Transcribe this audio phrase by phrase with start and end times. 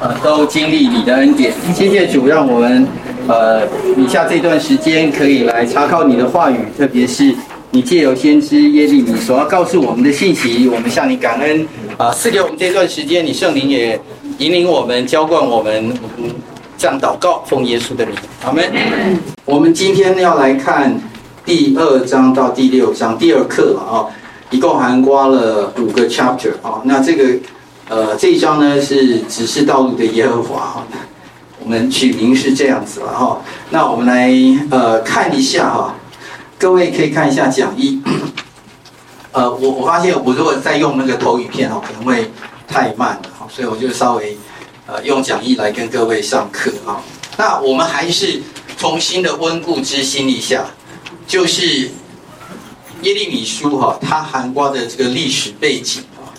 [0.00, 1.52] 呃都经历你的恩典。
[1.74, 2.86] 谢谢主，让我们
[3.28, 7.34] 呃以下这段时间可以来查考你的话语，特别是
[7.70, 12.10] 你借由先知耶利米所要告诉我们的信息，我们向你感恩啊！
[12.12, 14.00] 赐给我们这段时间，你圣灵也
[14.38, 15.92] 引领我们，浇灌我们。
[16.78, 18.70] 这样祷告，奉耶稣的名，阿门。
[19.46, 20.94] 我们今天要来看
[21.42, 24.04] 第二章到第六章第二课啊，
[24.50, 26.82] 一共涵盖了五个 chapter 啊。
[26.84, 27.24] 那这个
[27.88, 30.86] 呃这一章呢是指示道路的耶和华哈，
[31.60, 33.40] 我们取名是这样子了哈。
[33.70, 34.32] 那我们来
[34.70, 35.94] 呃看一下哈，
[36.58, 38.02] 各位可以看一下讲义。
[39.32, 42.30] 呃，我我发现我如果再用那个投影片哦，可能会
[42.66, 44.36] 太慢了哈，所以我就稍微。
[44.88, 47.02] 呃，用讲义来跟各位上课哈。
[47.36, 48.40] 那我们还是
[48.78, 50.64] 重新的温故知新一下，
[51.26, 51.90] 就是
[53.02, 56.30] 耶利米书哈，它涵盖的这个历史背景啊。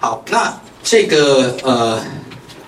[0.00, 2.04] 好，那这个呃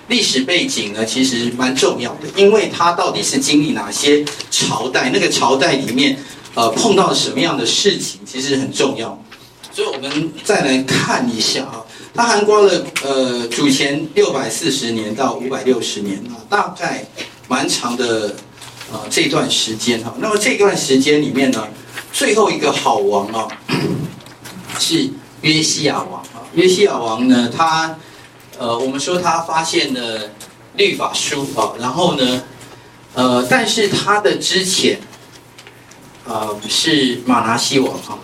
[0.07, 6.17] 历史背景呢，其实蛮重要的，因为它到底是经历哪些朝代，那个朝代里面
[6.53, 9.21] 呃碰到什么样的事情，其实很重要。
[9.71, 11.83] 所以我们再来看一下啊。
[12.17, 17.05] 它涵盖了呃，主前六百四十年到五百六十年啊，大概
[17.49, 18.29] 蛮长的
[18.89, 20.15] 啊、呃、这段时间哈。
[20.19, 21.67] 那么这段时间里面呢，
[22.13, 23.47] 最后一个好王啊，
[24.79, 25.09] 是
[25.45, 26.41] 约西亚王啊。
[26.53, 27.95] 约西亚王呢，他
[28.57, 30.29] 呃，我们说他发现了
[30.75, 32.43] 律法书啊，然后呢，
[33.13, 34.99] 呃，但是他的之前、
[36.25, 38.17] 呃、是玛拿西王啊。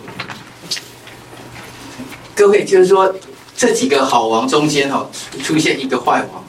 [2.34, 3.14] 各位就是说。
[3.54, 5.06] 这几个好王中间哈，
[5.44, 6.44] 出现一个坏王，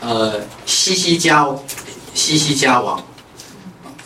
[0.00, 1.48] 呃，西西家，
[2.14, 3.02] 西西家王，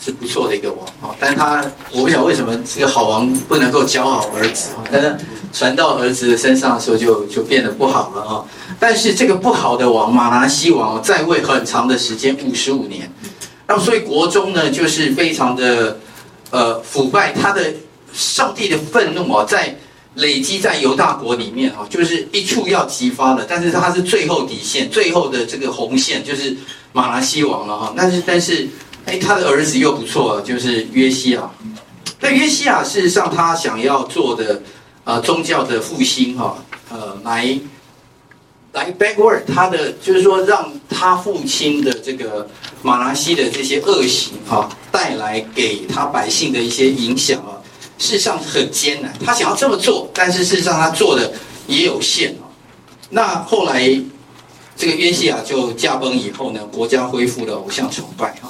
[0.01, 5.17] 是不错的一个王啊，但他我不晓得为什么这个好王不能够教好儿子，但是
[5.53, 8.45] 传到儿子身上的时候就就变得不好了啊。
[8.79, 13.11] 但是这个不好的王马拿西王在位很长的时间，五十五年，
[13.67, 15.99] 那么所以国中呢就是非常的
[16.51, 17.63] 呃腐败，他的
[18.13, 19.77] 上帝的愤怒啊在。
[20.15, 26.57] 累积在犹大国里面啊，就是一触要即发了，但是他是最后底线，最后的这个红线就是
[26.93, 27.95] 马拿西王了哈。
[27.97, 28.67] 但是但是，
[29.09, 31.51] 哎，他的儿子又不错，就是约西亚。
[32.21, 34.61] 那约西亚事实上他想要做的
[35.05, 36.59] 呃宗教的复兴哈，
[36.91, 37.59] 呃来
[38.73, 42.47] 来 backward 他的就是说让他父亲的这个
[42.83, 47.57] 马拉西的这些恶行哈带来给他百姓的一些影响啊。
[47.97, 51.33] 事实上很艰难，他想要这么做，但是事实上他做的
[51.67, 52.45] 也有限哦。
[53.09, 53.91] 那后来
[54.77, 58.48] 这个约西亚就驾崩以后呢，国家恢复了偶像崇拜哈。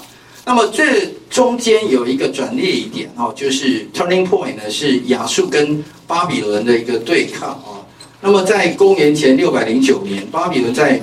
[0.49, 7.85] 那么这中间有一个转捩点哈，就是 turning point 呢是亚述跟巴比伦的一个对抗啊。
[8.23, 11.03] 那么在公元前六百零九年，巴比伦在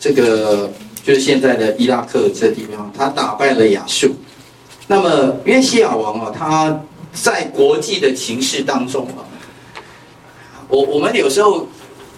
[0.00, 0.68] 这个
[1.04, 4.16] 就是现在的伊拉克这地方，他打败了亚述。
[4.88, 6.82] 那么约西亚王啊，他
[7.12, 9.22] 在国际的情势当中啊，
[10.66, 11.68] 我我们有时候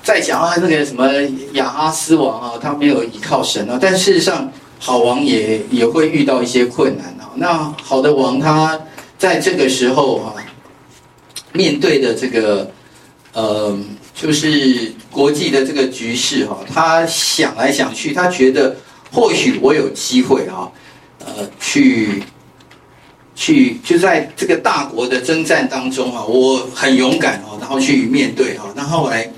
[0.03, 1.07] 在讲啊，那个什么
[1.53, 4.51] 亚哈斯王啊，他没有依靠神啊，但事实上
[4.85, 7.33] 好王也也会遇到一些困难啊。
[7.37, 8.79] 那好的王他
[9.17, 10.35] 在这个时候啊，
[11.55, 12.71] 面对的这个
[13.33, 13.75] 呃，
[14.15, 18.77] 就是国际的这个局势哈，他想来想去，他觉得
[19.11, 20.69] 或许我有机会啊，
[21.25, 22.23] 呃，去。
[23.37, 28.73] 去就在这个大国的征战当中啊，我很勇敢哦，然后去面对哈。
[28.77, 29.29] 那后来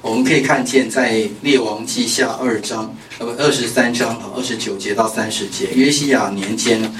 [0.00, 6.92] 我们可以看见，在列王记下二章呃不二十三章啊二十九节到三十节，约西亚年间，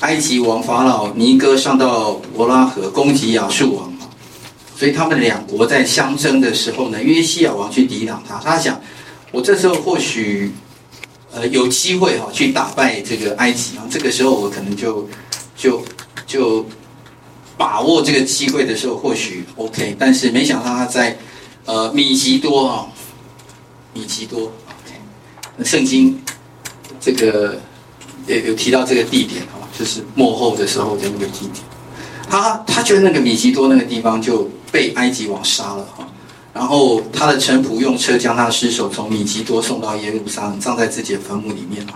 [0.00, 3.92] 埃及王法老尼哥上到伯拉河攻击亚述王，
[4.76, 8.80] 所以他们两国在相争的时候呢，约西亚王去抵挡他，他想
[9.30, 10.52] 我这时候或许
[11.32, 15.08] 呃有机会哈去打败这个埃及啊，这个时候我可能就。
[15.54, 15.80] 就
[16.26, 16.66] 就
[17.56, 21.16] 把握这个机会的时候，或许 OK，但是没想到他在
[21.66, 22.86] 呃米吉多啊，
[23.92, 24.50] 米吉多
[25.64, 26.20] 圣经
[27.00, 27.60] 这个
[28.26, 31.56] 也有提到这个地点哦，就是幕后的时候的那个地点。
[32.28, 36.08] 他他觉得那个米吉多那个地方就被埃及王杀了哈，
[36.54, 41.86] 然后他的臣仆用车将他的尸首从米吉多送到耶路撒冷，葬在自己的坟墓里面。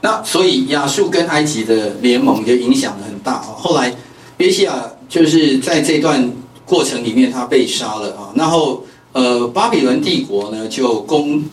[0.00, 3.52] 那所以亚述跟埃及的联盟也影响很大啊。
[3.54, 3.94] 后来
[4.38, 6.32] 约西亚就是在这段
[6.64, 8.32] 过程里面他被杀了啊。
[8.34, 11.44] 然后呃巴比伦帝国呢就攻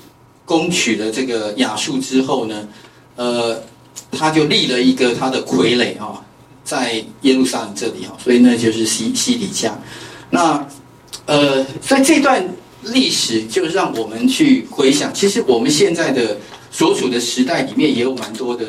[0.48, 2.68] 攻取了这个亚述之后呢，
[3.18, 3.62] 呃
[4.12, 6.24] 他就立了一个他的傀儡啊，
[6.64, 8.16] 在耶路撒冷这里啊。
[8.18, 9.78] 所以呢就是西西底家。
[10.30, 10.66] 那
[11.26, 12.48] 呃在这段
[12.84, 16.38] 历史就让我们去回想，其实我们现在的
[16.72, 18.66] 所处的时代里面也有蛮多的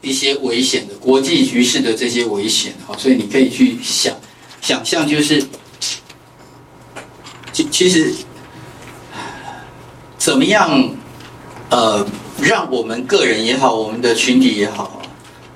[0.00, 4.12] 一些危险的国际局势的这些危险哈，所以你可以去想
[4.60, 5.40] 想象，就是
[7.52, 8.12] 其其实
[10.20, 10.70] 怎么样
[11.70, 12.06] 呃，
[12.40, 15.00] 让我们个人也好，我们的群体也好，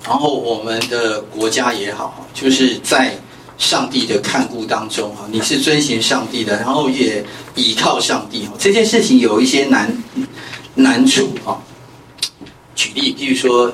[0.04, 3.16] 然后我们的国家也好，就是在。
[3.56, 7.24] 上帝的看顾当中哈，你是遵循上帝的，然后也
[7.54, 8.52] 倚靠上帝哈。
[8.58, 9.96] 这件事情有一些难
[10.74, 11.62] 难处哈。
[12.74, 13.72] 举例，比如说，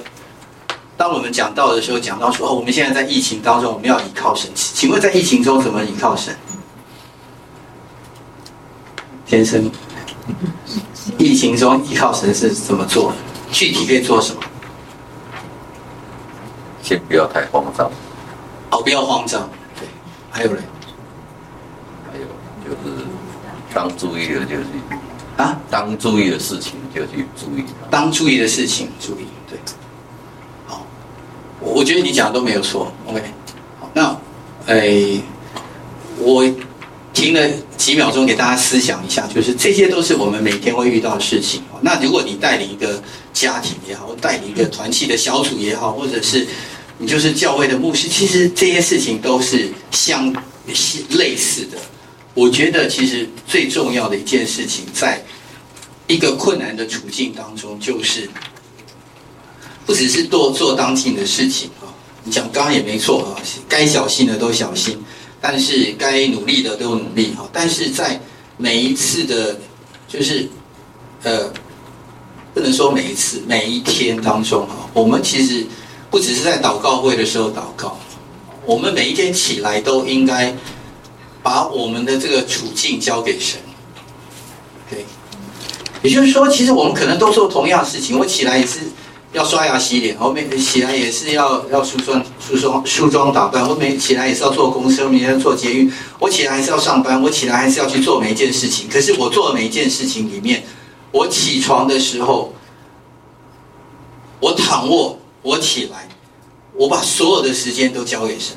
[0.98, 4.50] 当我们讲到的时候，讲到说哦，我们现在在疫情当中，我们要依靠神。
[4.54, 6.36] 请问在疫情中怎么依靠神？
[9.26, 9.70] 先生，
[11.18, 13.12] 疫情中依靠神是怎么做？
[13.52, 14.40] 具体可以做什么？
[16.82, 17.90] 先不要太慌张。
[18.70, 19.48] 哦，不要慌张。
[19.78, 19.88] 对
[20.30, 20.60] 还有嘞，
[22.10, 22.24] 还有
[22.64, 23.04] 就是
[23.74, 24.64] 当注意的，就是
[25.36, 27.64] 啊，当注意的事情就去注意。
[27.90, 29.58] 当注意的事情注意，对。
[30.66, 30.86] 好，
[31.60, 32.92] 我觉得你讲的都没有错。
[33.06, 33.22] OK，
[33.80, 34.16] 好，那，
[34.66, 35.20] 哎，
[36.18, 36.48] 我
[37.12, 37.40] 听了
[37.80, 41.62] 几秒钟给大家思想一下，就是这些都是我们每天会遇到的事情。
[41.80, 46.46] 那如果你带领一个家庭也好，带领一个团契的小组也好，或者是。
[47.02, 50.30] 你就是教会的牧师，其实这些事情都是相
[51.12, 51.78] 类似的。
[52.34, 55.24] 我觉得其实最重要的一件事情，在
[56.06, 58.28] 一个困难的处境当中，就是
[59.86, 61.88] 不只是做做当尽的事情啊。
[62.22, 65.02] 你讲刚刚也没错啊，该小心的都小心，
[65.40, 67.48] 但是该努力的都努力哈。
[67.52, 68.20] 但是在
[68.56, 69.58] 每一次的，
[70.06, 70.48] 就是
[71.22, 71.52] 呃，
[72.54, 75.66] 不能说每一次，每一天当中哈，我们其实。
[76.10, 77.96] 不只是在祷告会的时候祷告，
[78.66, 80.52] 我们每一天起来都应该
[81.40, 83.60] 把我们的这个处境交给神。
[84.90, 85.04] 对，
[86.02, 88.18] 也就是说，其实我们可能都做同样的事情。
[88.18, 88.80] 我起来也是
[89.32, 93.68] 要刷牙洗脸，我每起来也是要要梳妆、梳妆、梳妆打扮。
[93.68, 95.92] 我每起来也是要坐公车，每天坐捷运。
[96.18, 98.88] 我起来还是要上班，我起来还是要去做每一件事情。
[98.88, 100.64] 可是我做的每一件事情里面，
[101.12, 102.52] 我起床的时候，
[104.40, 105.16] 我躺卧。
[105.42, 106.06] 我起来，
[106.74, 108.54] 我把所有的时间都交给神。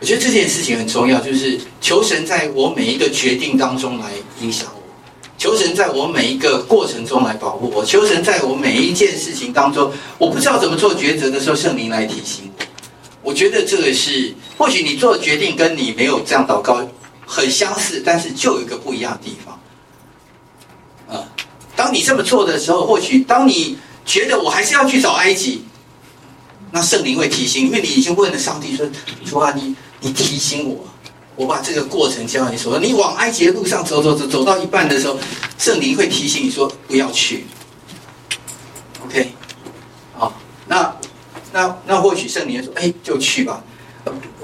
[0.00, 4.81] 我觉得这件事情很重要，就是求神在我每一个决定当中来影响我，
[5.42, 12.64] 求神在我每一个过程中来保护我，求神在我每一件事情当中，我不知道怎么做抉择的时候，圣灵来提醒我。
[13.22, 16.80] 我觉得这个是，或许你做的决定跟你没有这样祷告
[17.26, 21.18] 很相似，但是就有一个不一样的地方。
[21.18, 21.26] 啊，
[21.74, 25.64] 当你这么做的时候，或许当你觉得我还是要去找埃及。
[26.70, 28.86] 那圣灵会提醒，因为你已经问了上帝说
[29.26, 30.84] ：“主啊，你你提醒我，
[31.36, 32.78] 我把这个过程交给你说。
[32.78, 35.18] 你往埃及的路上走走走，走到一半的时候，
[35.58, 37.44] 圣灵会提醒你说不要去。
[39.04, 39.32] ”OK，
[40.14, 40.32] 好，
[40.66, 40.94] 那
[41.52, 43.62] 那那或许圣灵说：“哎，就去吧。”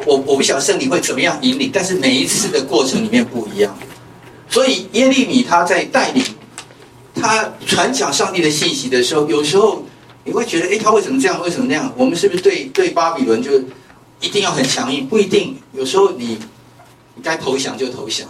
[0.07, 3.77] 我我不晓得圣灵会怎么样引领，但是每一次的过程里面不一样。
[4.49, 6.25] 所以耶利米他在带领
[7.15, 9.85] 他传讲上帝的信息的时候，有时候。
[10.25, 11.41] 你会觉得，哎，他为什么这样？
[11.41, 11.91] 为什么那样？
[11.97, 13.59] 我们是不是对对巴比伦就
[14.21, 15.09] 一定要很强硬？
[15.09, 16.37] 不一定，有时候你
[17.23, 18.29] 该投降就投降。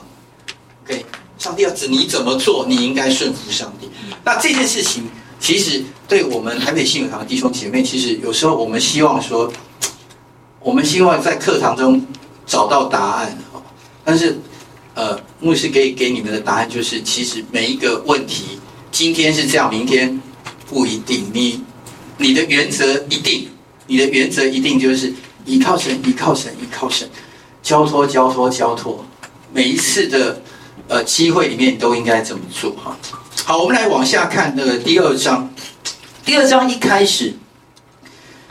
[0.84, 1.04] OK，
[1.38, 3.88] 上帝要指你怎么做，你应该顺服上帝。
[4.24, 5.04] 那这件事情，
[5.38, 9.52] 其实对我们台北信友堂的弟兄姐妹，其实有时候我们希望说，
[10.60, 12.04] 我们希望在课堂中
[12.46, 13.38] 找到答案。
[14.04, 14.38] 但是，
[14.94, 18.58] 呃，牧师给给你们的答案就是，其实每一个问题，
[18.90, 20.20] 今天是这样，明天
[20.68, 21.30] 不一定。
[21.32, 21.62] 你。
[22.20, 23.48] 你的原则一定，
[23.86, 25.14] 你的原则一定就是
[25.44, 27.08] 依靠神，依靠神，依靠神，
[27.62, 29.04] 交托，交托，交托。
[29.52, 30.40] 每一次的
[30.88, 32.96] 呃机会里面，都应该这么做哈。
[33.44, 35.50] 好，我们来往下看那个第二章。
[36.24, 37.34] 第二章一开始，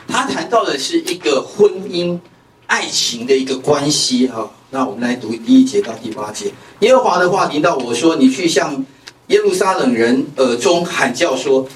[0.08, 2.18] 他谈到的是一个婚姻、
[2.66, 4.50] 爱情的一个关系哈。
[4.70, 6.52] 那我们来读第一节到第八节。
[6.80, 8.84] 耶和华的话临到我说：“你去向
[9.28, 11.66] 耶路撒冷人耳中喊叫说。”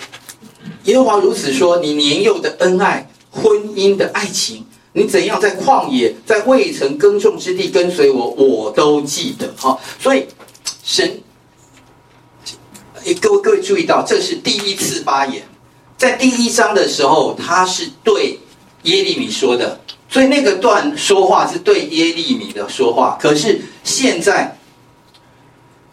[0.84, 10.26] 耶和华如此说：“你年幼的恩爱，婚姻的爱情，你怎样在旷野，在未曾耕种之地跟随我，我都记得。”好，所以
[10.84, 11.20] 神，
[13.20, 15.42] 各位各位注意到，这是第一次发言，
[15.96, 18.38] 在第一章的时候，他是对
[18.82, 23.18] 耶利米说的，所以那个段说话是对耶利米的说话。
[23.20, 24.58] 可是现在，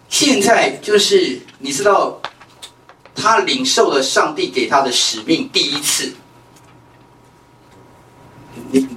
[0.10, 2.20] 现在就是你知道。
[3.22, 6.13] 他领受了上帝给他的使命，第一次。
[8.71, 8.87] 你，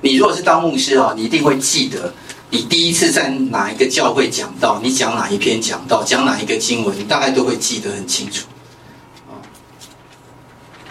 [0.00, 2.12] 你如果是当牧师啊，你一定会记得
[2.50, 8.46] 你第一次在哪一个教会讲到，你讲哪一篇讲到，讲哪一个经文，你大概都会记得很清楚。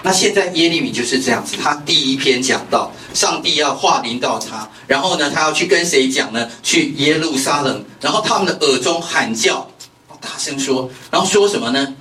[0.02, 6.50] 那现在耶利米就是这样子，他第一篇讲到，上帝要话临到他，然后呢，他要去跟谁讲呢？
[6.64, 9.70] 去耶路撒冷，然后他们的耳中喊叫，
[10.22, 11.96] 大声说，然后说什么呢？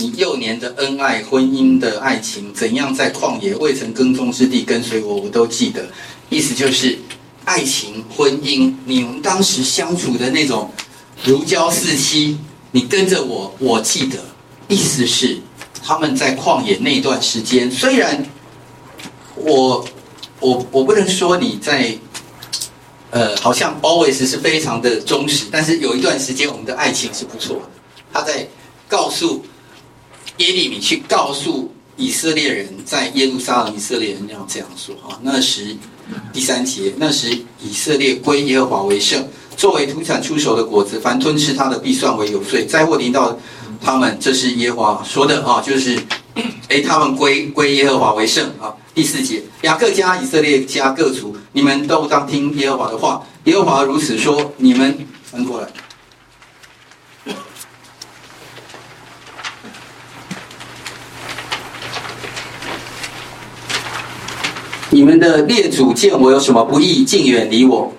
[0.00, 5.84] 你幼年的恩爱，婚姻的爱情，怎样在旷野未曾耕种之地跟随我，我都记得。
[6.28, 6.96] 意思就是，
[7.44, 10.70] 爱情、婚姻，你们当时相处的那种
[11.24, 12.38] 如胶似漆，
[12.70, 14.18] 你跟着我，我记得。
[14.68, 15.40] 意思是。
[15.82, 18.24] 他们在旷野那段时间，虽然
[19.34, 19.84] 我
[20.38, 21.96] 我我不能说你在，
[23.10, 27.62] 呃，好像 always 是非常的忠实，但是有一段时间我们的爱情是不错的。
[28.12, 28.46] 他在
[28.86, 29.42] 告诉
[30.36, 35.18] 耶利米去告诉以色列人，在耶路撒冷以色列人要这样说啊。
[35.22, 35.76] 那时
[36.32, 42.64] 第三节，那时以色列归耶和华为圣，作为土产出售的果子，凡吞吃他的必算为有罪。
[42.66, 43.38] 灾祸临到。
[43.80, 45.96] 他们这是耶和华说的啊，就是，
[46.68, 48.74] 哎，他们归归耶和华为圣啊。
[48.92, 53.24] 第四节，雅各家、以色列家各族，你们都当听耶和华的话。
[53.44, 55.68] 耶和华如此说：你们翻过来，
[64.90, 67.92] 你们的列祖见我有什么不义，竟远离我，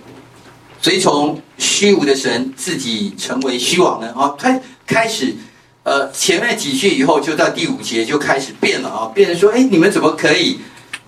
[0.82, 4.12] 随从虚无的神，自己成为虚妄呢？
[4.18, 5.36] 啊，开开始。
[5.84, 10.60] 呃，前面几句以后，就到第五节就开始变了啊，变成说，哎，你们怎么可以？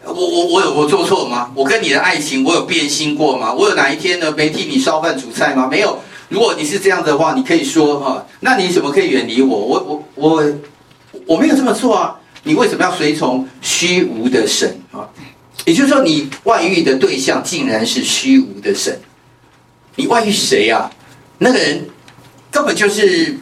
[0.05, 1.51] 我我我有我做错吗？
[1.55, 3.51] 我跟你的爱情，我有变心过吗？
[3.51, 5.67] 我有哪一天呢没替你烧饭煮菜吗？
[5.69, 5.99] 没有。
[6.29, 9.57] 如果你是这样的话，你可以说哈，那你怎么可以远离我？
[9.57, 10.43] 我我我
[11.25, 12.15] 我没有这么做啊！
[12.43, 15.05] 你为什么要随从虚无的神啊？
[15.65, 18.99] 也就是说，你外遇的对象竟然是虚无的神，
[19.95, 20.91] 你外遇谁呀？
[21.37, 21.87] 那个人
[22.49, 23.37] 根本就是。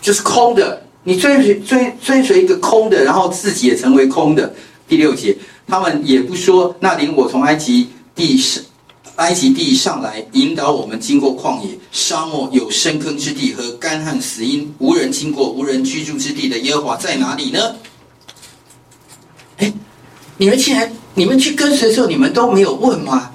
[0.00, 4.54] 就是空的，你追随追追随一个空的，然后自己也成为空的。
[4.86, 8.62] 第六节，他们也不说，那领我从埃及地上
[9.16, 17.74] 埃及地上来，引导我们经过旷野、沙漠、有深坑之地和干旱死荫、无人经过、无人居住之地的耶和华在哪里呢？
[19.56, 19.72] 哎，
[20.36, 23.32] 你们竟然你们去跟随的时候，你们都没有问吗？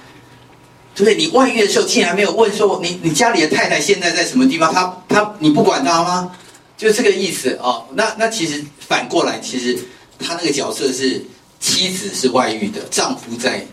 [0.95, 1.15] 对不对？
[1.15, 4.73] 你外遇的时候，竟然没有问说你你家里的太太现在在什么地方？
[4.73, 6.31] 他他你不管他吗？
[6.77, 9.77] 就这个意思哦，那那其实反过来，其实
[10.17, 11.21] 他那个角色是
[11.59, 13.65] 妻子是外遇的，丈夫在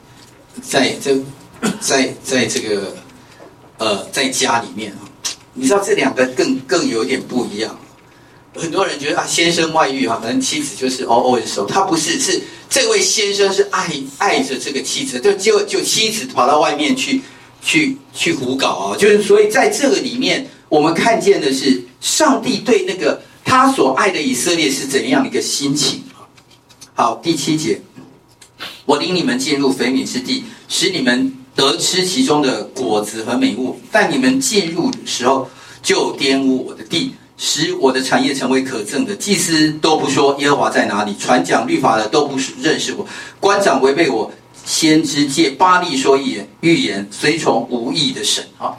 [0.60, 1.16] 在这
[1.80, 2.96] 在在这个
[3.78, 5.06] 呃在家里面啊，
[5.54, 7.78] 你知道这两个更更有点不一样。
[8.54, 17.20] 很多人觉得啊，先生外遇啊，反正妻子就是 always so，他不是，是这位先生是爱爱着这个妻子，就就就妻子跑到外面去
[17.62, 21.84] 去去胡搞啊，就是所以在这个里面，我们看见的是。
[22.00, 26.02] 上帝对那个他所爱的以色列是怎样的一个心情？
[26.94, 27.78] 好，第七节，
[28.86, 33.78] 我领你们进入肥美之地，使你们得吃其中的果子和美物。
[33.92, 35.46] 但你们进入的时候，
[35.82, 39.16] 就玷污我的地，使我的产业成为可憎的。
[39.16, 43.06] 祭司都不说耶和华在哪里，传讲律法的都不认识我，
[43.40, 44.30] 官长违背我，
[44.66, 48.76] 先知借巴力说预言，预言随从无义的神啊。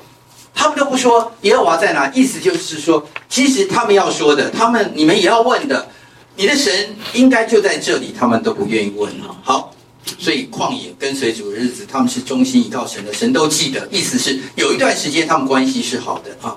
[0.53, 5.87] 他们都不说耶和华在哪，意思就是说，其实他们要说的，他们你们也要问的，
[6.35, 9.33] 你的神应该就在这里，他们都不愿意问啊。
[9.41, 9.73] 好，
[10.19, 13.87] 所以旷野跟随主的日子，他们是忠心依靠神的，神都记得。
[13.89, 16.55] 意思是有一段时间他们关系是好的啊，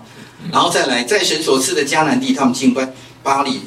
[0.54, 2.88] 然后再来，在神所赐的迦南地，他们敬拜
[3.24, 3.62] 巴力，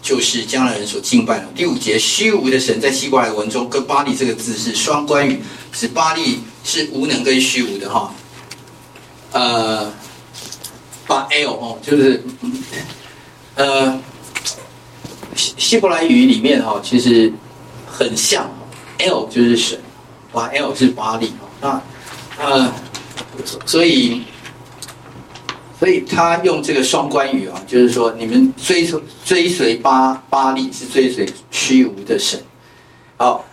[0.00, 1.48] 就是迦南人所敬拜的。
[1.52, 5.42] 第五节，虚无的神在希伯来文中跟巴力这个字是双关语，
[5.72, 8.14] 是巴力是无能跟虚无的哈。
[9.32, 9.92] 呃，
[11.08, 12.22] 把 L 哦，就是
[13.56, 14.00] 呃，
[15.34, 17.32] 希希伯来语里面哈，其实
[17.84, 18.48] 很像
[18.98, 19.76] ，L 就是神，
[20.30, 21.82] 把 L 是巴力啊，
[22.38, 22.72] 呃，
[23.66, 24.22] 所以
[25.78, 32.40] 所以他用这个双关语啊，就是说你们追随追随巴巴力是追随虚无的神，
[33.16, 33.44] 好，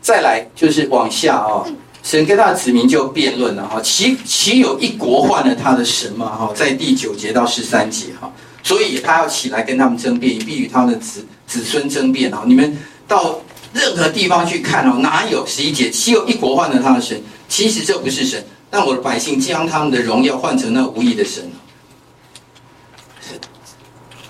[0.00, 1.64] 再来就是往下啊。
[2.02, 6.26] 神跟他的子民就辩论了哈，岂岂有一国换了他的神吗？
[6.26, 8.28] 哈，在第九节到十三节哈，
[8.62, 12.42] 所以他要起来跟他们争辩，必与他们的子子孙争辩哈。
[12.44, 12.76] 你们
[13.06, 13.38] 到
[13.72, 15.88] 任何地方去看哦，哪有十一节？
[15.90, 17.22] 岂有一国换了他的神？
[17.48, 21.48] 其实这不是神，但我的百姓将他们的荣耀换成那无义的神。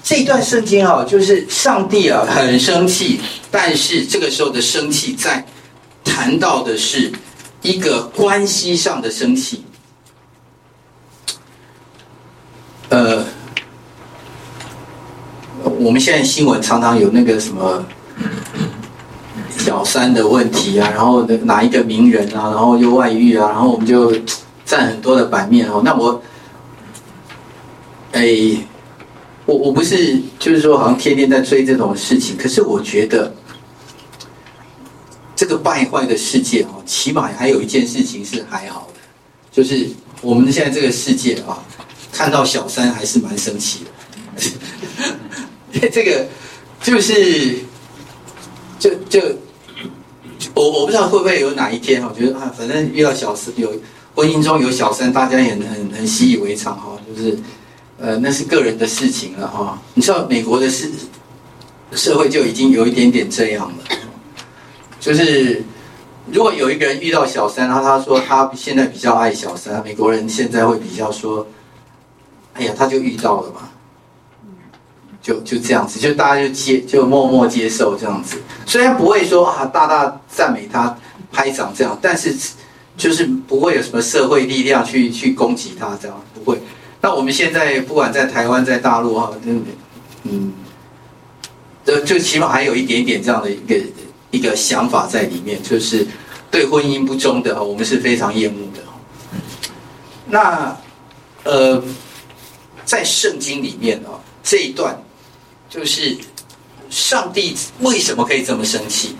[0.03, 5.45] 这段圣经啊，就是上帝啊很生气，但是这个时候的生气在
[6.05, 7.13] 谈到的是。
[7.65, 9.65] 一个关系上的生气，
[12.89, 13.25] 呃，
[15.79, 17.85] 我们现在新闻常常有那个什么
[19.57, 24.13] 小三的问题啊，然后哪一个名人啊，然后又外遇啊，然后我们就
[24.65, 25.81] 占很多的版面哦。
[25.85, 26.21] 那我，
[28.11, 28.27] 哎，
[29.53, 33.33] 我我不是就是说好像天天在追这种事情，可是我觉得
[35.37, 39.01] 这个败坏的世界哦，起码还有一件事情是还好的，
[39.53, 39.87] 就是
[40.23, 41.63] 我们现在这个世界啊。
[42.15, 43.87] 看到小三还是蛮生气
[45.73, 46.27] 的， 这个
[46.83, 47.57] 就是
[48.79, 49.19] 就就
[50.53, 53.73] 我我不知道会不会有哪一天，我觉得啊，反正遇到小三有
[54.15, 57.39] 婚姻中有小三，大家也很很习以为常哈，就是
[58.03, 59.81] 呃那是个人的事情了哈。
[59.95, 60.89] 你知道美国的社
[61.93, 63.97] 社会就已经有一点点这样了，
[65.01, 65.65] 就是
[66.31, 71.47] 如果有一个人遇到小三，然后他说他现在比较爱小三，美国人现在会比较说。
[72.55, 73.67] 哎呀，他就遇到了嘛，
[75.23, 78.37] 就就这样子，就大家就接，就默默接受这样子。
[78.67, 80.95] 虽然不会说啊，大大赞美他，
[81.33, 82.37] 拍掌这样，但是
[82.95, 86.61] 就是不会有什么社会力量去去攻击他这样，不会。
[87.03, 89.31] 那我们现在不管在台湾，在大陆哈，
[90.23, 90.53] 嗯，
[91.85, 93.79] 就就起码还有一点点这样的一个
[94.31, 96.07] 一个想法在里面，就是
[96.51, 98.83] 对婚姻不忠的，我们是非常厌恶的。
[100.27, 100.75] 那
[101.45, 101.83] 呃。
[102.85, 105.01] 在圣经里面啊，这一段
[105.71, 106.15] 就是
[106.91, 109.17] 上帝为什么可以这么生气？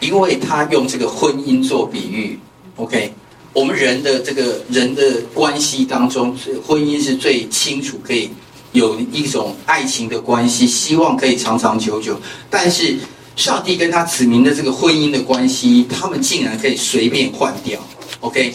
[0.00, 2.38] 因为他用这个婚姻做比喻。
[2.76, 3.12] OK，
[3.54, 8.28] 我们人的这个人的关系当中，婚姻是最清楚可以
[8.72, 12.20] 有一种爱情的关系，希望可以长长久久。
[12.50, 12.96] 但是
[13.36, 17.80] 上帝跟他子民的这个婚姻的关系，他们竟然可以随便换掉。
[18.18, 18.52] OK，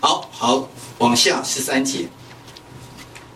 [0.00, 0.68] 好好
[0.98, 2.08] 往下十三节。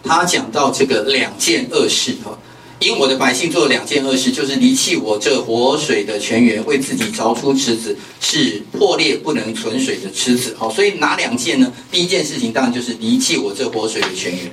[0.02, 2.36] 他讲到这个两件恶事哈，
[2.78, 10.54] 因我的百姓做了两件恶事，就是离弃我这活水的泉源，为自己凿出池子，是破裂不能存水的池子。
[10.58, 11.72] 好，所以哪两件呢？
[11.90, 14.50] 第一件事情当然就是离弃我这活水的泉源。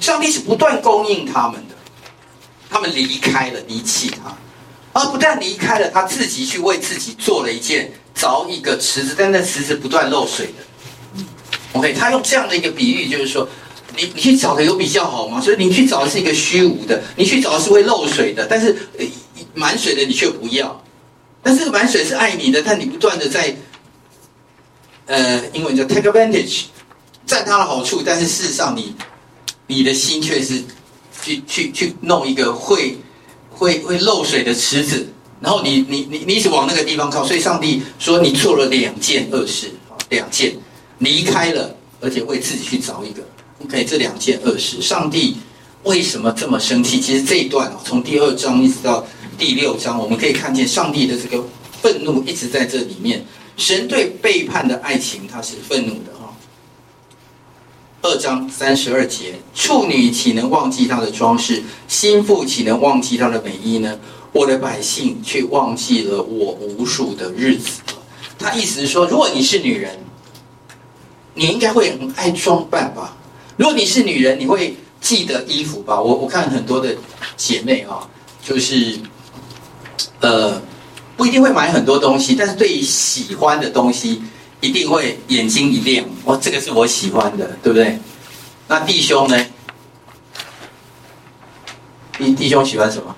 [0.00, 1.74] 上帝是不断供应他们的，
[2.70, 4.34] 他们离开了，离弃他，
[4.92, 11.22] 而不但离开了，他自己去为自己做了一件凿一个池子，但那池子不断漏水的。
[11.74, 13.46] OK，他用这样的一个比喻，就是说。
[13.96, 15.40] 你你去找的有比较好吗？
[15.40, 18.76] 所以你去找的是一个虚无的，你去找的是会漏水的，但是
[19.54, 20.82] 满水的你却不要。
[21.42, 23.56] 但是满水是爱你的，但你不断的在，
[25.06, 26.64] 呃，英文叫 take advantage，
[27.24, 28.94] 占他的好处，但是事实上你
[29.68, 30.60] 你的心却是
[31.22, 32.98] 去去去弄一个会
[33.50, 35.06] 会会漏水的池子，
[35.40, 39.70] 然后你你你你一直往那个地方靠，所以上帝说你做了两件恶事，
[40.08, 40.56] 两件
[40.98, 43.22] 离开了，而且为自己去找一个。
[43.64, 45.36] OK，这两件恶事，上帝
[45.84, 47.00] 为什么这么生气？
[47.00, 49.06] 其实这一段，从第二章一直到
[49.38, 51.42] 第六章，我们可以看见上帝的这个
[51.80, 53.24] 愤怒一直在这里面。
[53.56, 56.36] 神对背叛的爱情，他是愤怒的哈。
[58.02, 61.62] 二章三十二节，处女岂能忘记她的装饰？
[61.88, 63.98] 心腹岂能忘记她的美衣呢？
[64.32, 67.80] 我的百姓却忘记了我无数的日子。
[68.38, 69.98] 他意思是说，如果你是女人，
[71.32, 73.15] 你应该会很爱装扮吧？
[73.56, 76.00] 如果你是女人，你会记得衣服吧？
[76.00, 76.94] 我我看很多的
[77.36, 78.06] 姐妹啊，
[78.42, 78.98] 就是，
[80.20, 80.60] 呃，
[81.16, 84.22] 不一定会买很多东西，但是对于喜欢的东西，
[84.60, 87.98] 一定会眼睛一亮，哇，这个是我喜欢的，对不对？
[88.68, 89.46] 那弟兄呢？
[92.18, 93.16] 弟弟兄喜欢什么？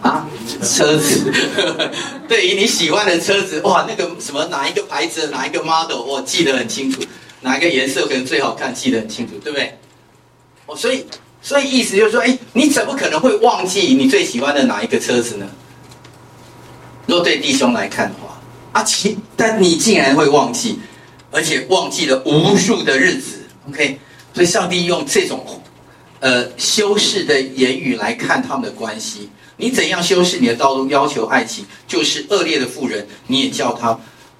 [0.00, 0.26] 啊，
[0.62, 1.32] 车子。
[2.26, 7.00] 对于你喜欢的车子，哇，那个什么哪一个牌子，哪一个 model，我记得很清楚。
[7.42, 9.78] 哪一个颜色可能最好看，记得很清楚，对不对？
[10.66, 11.04] 哦，所以，
[11.42, 15.46] 所以意思就是说，哎，你怎么可能会忘记你最喜欢的哪一个车子呢？
[17.06, 18.40] 若对弟兄来看的话，
[18.72, 20.78] 啊，其但你竟然会忘记，
[21.32, 23.98] 而且忘记了无数的日子，OK？
[24.32, 25.44] 所以上帝用这种
[26.20, 29.28] 呃修饰的言语来看他们的关系。
[29.56, 33.98] 你怎样修饰你的道路，要求爱情，就是恶劣的妇人，你也叫他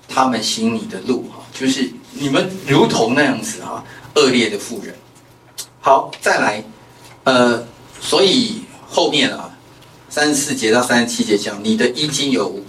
[0.09, 1.91] 他们行你的路，哈，就是。
[2.13, 3.83] 你们如同那样子哈，
[4.15, 4.95] 恶劣的妇人。
[5.81, 6.65] 好，再来，
[7.25, 7.67] 呃，
[8.01, 9.51] 所以后面啊，
[10.09, 12.61] 三十四节到三十七节讲你的衣襟有，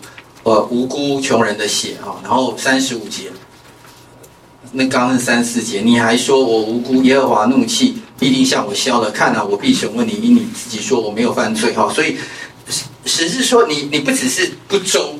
[0.43, 2.19] 呃，无辜穷人的血哈。
[2.23, 3.31] 然后三十五节，
[4.71, 9.11] 那刚刚是三十四节，你还说我无辜，耶和华怒气必定向我消了。
[9.11, 11.91] 看啊，我必审问你，因你自己说我没有犯罪哈。
[11.93, 12.17] 所以，
[13.05, 15.19] 实是说你你不只是不忠，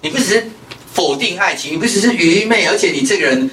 [0.00, 0.50] 你不只是。
[0.96, 3.50] 否定爱情，你不只是愚昧，而且你这个人，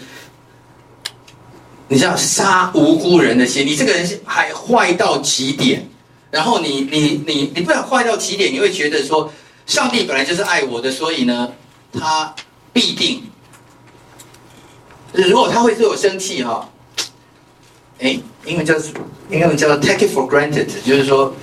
[1.90, 5.86] 你知道杀无辜人的心，你这个人是还坏到极点，
[6.32, 9.30] 然后你你你你不想坏到极点，你会觉得说，
[9.66, 11.52] 上帝本来就是爱我的，所以呢，
[11.92, 12.34] 他
[12.72, 13.24] 必定，
[15.12, 16.70] 如果他会对我生气哈，
[18.00, 18.74] 哎，英文叫
[19.30, 21.36] 英文叫做 take it for granted，就是说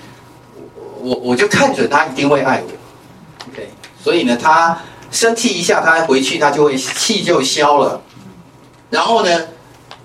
[1.03, 3.69] 我我就看准他一定会爱我，OK，
[4.03, 8.01] 所以呢，他生气一下，他回去他就会气就消了，
[8.91, 9.49] 然后呢，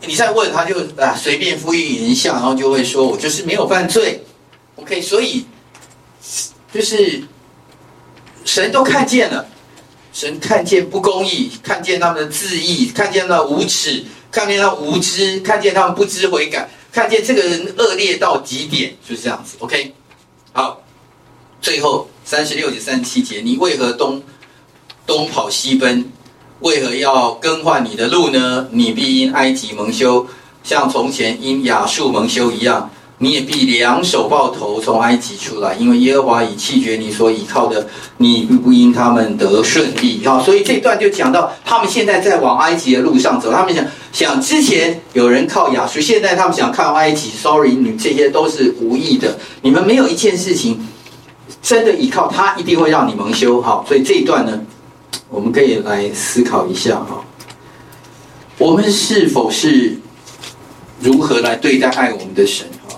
[0.05, 4.23] 你再问他就啊随便敷衍一下，然后就会说我就是没有犯罪
[4.75, 5.45] ，OK，所以
[6.73, 7.23] 就是
[8.43, 9.47] 神都看见了，
[10.11, 19.93] 神看见不公义，看见他们的自义，看见他无耻，看见他无知，看见他们不知悔改，看见这个人恶劣到极点，就是这样子，OK，
[20.51, 20.81] 好，
[21.61, 24.21] 最后三十六节、三十七节，你为何东
[25.05, 26.05] 东跑西奔？
[26.61, 28.67] 为何要更换你的路呢？
[28.71, 30.25] 你必因埃及蒙羞，
[30.63, 32.89] 像从前因亚述蒙羞一样。
[33.17, 37.87] 你也必两手抱头从埃及出来，因为耶和华已弃绝你所倚靠的，
[38.17, 40.21] 你不因他们得顺利。
[40.25, 43.53] 好，所以这段就讲到他们现在在往埃及的路上走。
[43.53, 47.29] 他们想想之前有人靠亚述，现在他们想靠埃及。
[47.29, 49.37] Sorry，你这些都是无意的。
[49.61, 50.85] 你们没有一件事情
[51.61, 53.61] 真的依靠他，一定会让你蒙羞。
[53.61, 54.59] 好，所以这一段呢。
[55.27, 57.25] 我们可以来思考一下哈，
[58.57, 59.97] 我们是否是
[61.01, 62.95] 如何来对待爱我们的神哈？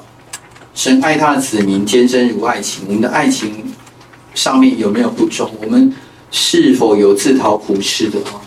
[0.75, 2.83] 神爱他的子民，坚贞如爱情。
[2.87, 3.73] 我们的爱情
[4.35, 5.49] 上面有没有不忠？
[5.61, 5.91] 我们
[6.29, 8.41] 是否有自讨苦吃的哈？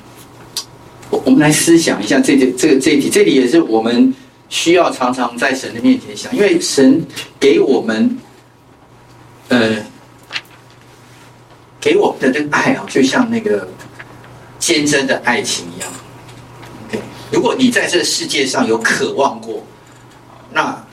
[1.08, 4.14] 我我们来思想一下这这这个这题，这里也是我们
[4.50, 7.04] 需要常常在神的面前想，因为神
[7.40, 8.16] 给我们
[9.48, 9.76] 呃。
[11.80, 13.66] 给我们的这个爱啊，就像那个
[14.58, 15.88] 坚贞的爱情一样。
[16.88, 19.64] OK，如果你在这个世界上有渴望过，
[20.52, 20.84] 那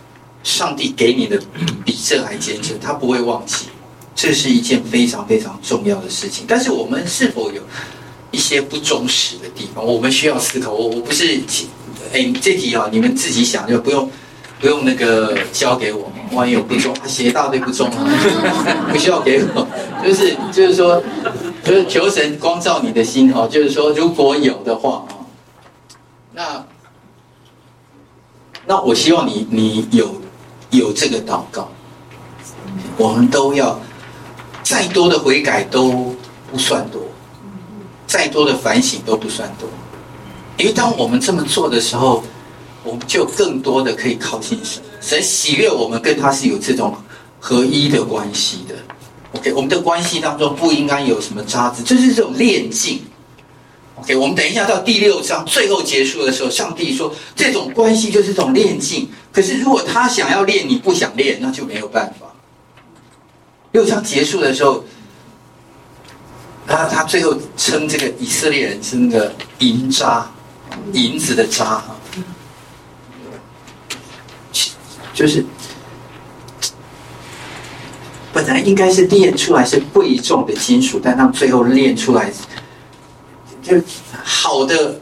[0.43, 1.37] 上帝给你的
[1.85, 3.65] 比这还坚贞，他不会忘记。
[4.15, 6.45] 这是一件非常非常重要的事情。
[6.47, 7.61] 但是我们是否有
[8.31, 9.85] 一些不忠实的地方？
[9.85, 10.71] 我们需要思考。
[10.71, 11.39] 我我不是，
[12.13, 14.09] 哎，这题啊，你们自己想就不用。
[14.59, 18.05] 不用那个交给我，万一有不忠，写一大堆不忠啊，
[18.91, 19.67] 不需要给我，
[20.03, 21.01] 就是就是说，
[21.63, 25.25] 就是求神光照你的心哦，就是说如果有的话啊，
[26.33, 26.65] 那
[28.65, 30.21] 那我希望你你有
[30.71, 31.69] 有这个祷告，
[32.97, 33.79] 我们都要
[34.63, 36.15] 再多的悔改都
[36.51, 37.01] 不算多，
[38.05, 39.67] 再多的反省都不算多，
[40.57, 42.23] 因为当我们这么做的时候。
[42.87, 46.95] 我们就更多的可以靠近神，神喜悦我们跟他是有这种
[47.37, 48.75] 合一的关系的。
[49.33, 53.01] OK，我们的关系当中不应该有什么渣子，就是这种炼净。
[53.95, 59.09] OK，我们等一下到第六章最后结束的时候，上帝说这种关系就是这种炼净。
[59.33, 62.27] 可是如果他想要炼，你不想炼，那就没有办法。
[63.73, 64.83] 六章结束的时候，
[66.65, 70.31] 他他最后称这个以色列人是那个银渣，
[70.93, 71.83] 银子的渣。
[75.17, 75.43] 就是
[78.31, 82.31] 本来应该是炼出来是贵重的金属，但他们最后炼出来
[83.63, 83.81] 就
[84.23, 84.99] 好的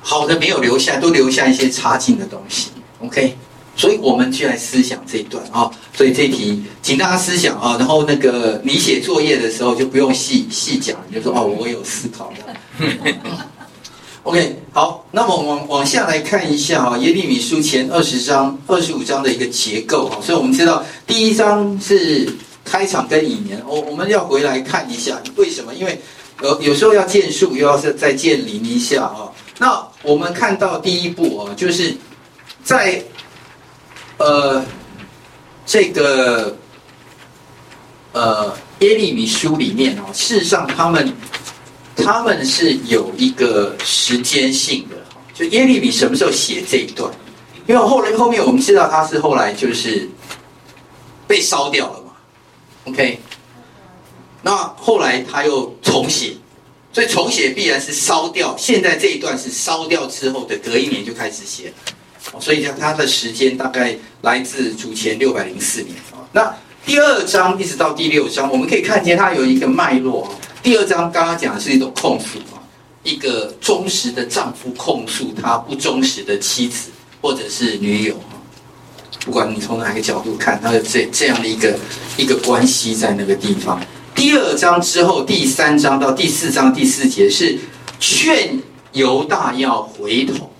[0.00, 2.72] 好的没有留下，都留下一些差劲的东西。
[2.98, 3.36] OK，
[3.76, 5.70] 所以我们就来思想这一段啊。
[5.94, 7.76] 所以这题，请大家思想啊。
[7.78, 12.84] 然后那个你写作业的时候就不用细细讲，你就说哦，我有思考的。
[14.24, 22.32] OK，好，那么往往下来看一下啊，耶利米书前二十章、二十五章的一个结构哈，所以我们知道第一章是
[22.64, 25.74] 开场跟引言，我我们要回来看一下为什么？
[25.74, 26.00] 因为
[26.40, 29.26] 有有时候要建树，又要是再建林一下啊。
[29.58, 31.92] 那我们看到第一步啊，就是
[32.62, 33.02] 在
[34.18, 34.64] 呃
[35.66, 36.56] 这个
[38.12, 41.12] 呃耶利米书里面啊，事实上他们。
[42.04, 44.96] 他们是有一个时间性的，
[45.34, 47.10] 就耶利米什么时候写这一段？
[47.66, 50.08] 因为后来后面我们知道他是后来就是
[51.28, 52.12] 被烧掉了嘛
[52.86, 53.20] ，OK？
[54.42, 56.32] 那后来他又重写，
[56.92, 58.56] 所以重写必然是烧掉。
[58.58, 61.72] 现在这一段是烧掉之后的隔一年就开始写，
[62.40, 66.26] 所以他他的时间大概来自主前六百零四年啊。
[66.32, 66.52] 那
[66.84, 70.34] 第二章一直到第六章，我们可以看见它有一个脉络。
[70.62, 72.60] 第二章刚刚讲的是一种控诉嘛，
[73.04, 76.90] 一个忠实的丈夫控诉他不忠实的妻子
[77.20, 78.16] 或者是女友，
[79.24, 81.78] 不管你从哪个角度看，他的这这样的一个
[82.16, 83.80] 一个关系在那个地方。
[84.14, 87.58] 第二章之后，第三章到第四章第四节是
[88.00, 88.60] 劝
[88.92, 90.50] 犹大要回头，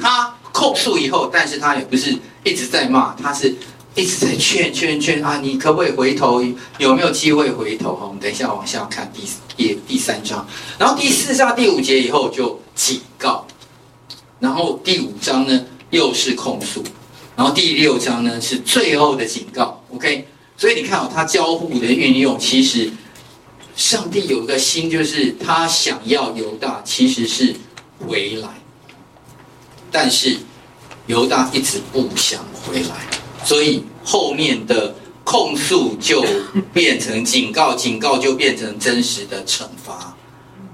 [0.00, 3.54] 他控诉以后，但是他也不是一直在骂，他是
[3.94, 6.42] 一直在劝劝劝啊，你可不可以回头？
[6.78, 7.98] 有没有机会回头？
[8.02, 9.22] 我们等一下往下看第
[9.56, 10.46] 第第三章，
[10.78, 13.46] 然后第四章第五节以后就警告，
[14.40, 16.82] 然后第五章呢又是控诉，
[17.36, 19.82] 然后第六章呢是最后的警告。
[19.90, 20.26] OK，
[20.56, 22.90] 所以你看哦，他交互的运用，其实
[23.76, 27.54] 上帝有个心，就是他想要犹大其实是
[27.98, 28.48] 回来。
[29.90, 30.38] 但是
[31.06, 32.96] 犹大一直不想回来，
[33.44, 36.24] 所以后面的控诉就
[36.72, 40.16] 变成警告，警告就变成真实的惩罚。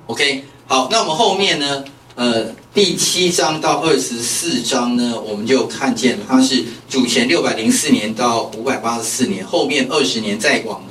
[0.06, 1.84] OK，好，那我们后面呢？
[2.14, 10.82] 呃，第七章到二十四章呢，我们就看见它是主前六百零四年到五百八十四年，后面二十年再往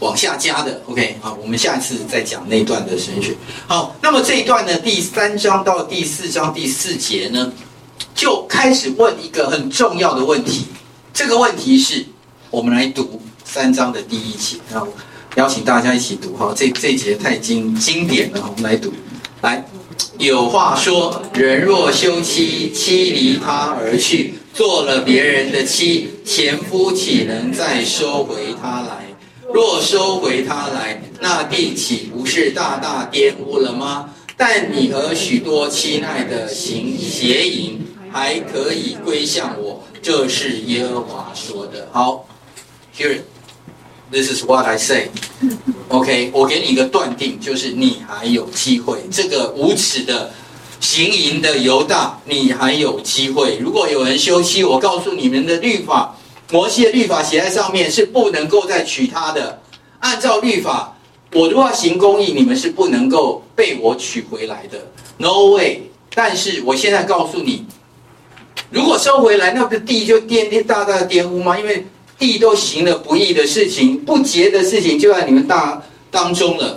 [0.00, 0.82] 往下加的。
[0.86, 3.34] OK，好，我们下次再讲那段的神学。
[3.66, 7.50] 好，那么这一段呢，第三章到第四章第四节呢，
[8.14, 10.66] 就开始问一个很重要的问题。
[11.12, 12.06] 这个问题是，
[12.50, 14.88] 我们来读三章的第一节，然后
[15.36, 16.54] 邀请大家一起读哈。
[16.56, 18.92] 这这节太经经典了，我们来读。
[19.42, 19.62] 来，
[20.18, 29.06] 有话说，人若休妻，妻离他而去，做了别人的妻，前夫岂能再收回他来？
[29.52, 34.08] 若收回他来，那地岂不是大大玷污了吗？
[34.34, 37.78] 但你和许多亲爱的行邪淫，
[38.10, 41.88] 还可以归向我，这是耶和华说的。
[41.92, 42.26] 好
[42.94, 43.20] ，Here。
[44.10, 45.08] This is what I say.
[45.88, 48.98] OK，我给你一个断定，就是你还有机会。
[49.10, 50.30] 这个无耻的
[50.80, 53.56] 行淫的犹大，你还有机会。
[53.58, 56.14] 如果有人休妻，我告诉你们的律法，
[56.50, 59.62] 摩西的律法写在上面是不能够再娶她的。
[60.00, 60.94] 按照律法，
[61.32, 64.78] 我如果要行公义，你们是不能够被我娶回来的。
[65.16, 65.84] No way！
[66.14, 67.64] 但是我现在告诉你，
[68.72, 71.58] 如果收回来，那不是地就颠颠大大的玷污吗？
[71.58, 71.86] 因为
[72.18, 76.76] 地都行了不义的事情，不洁的事情就在你们大当中了。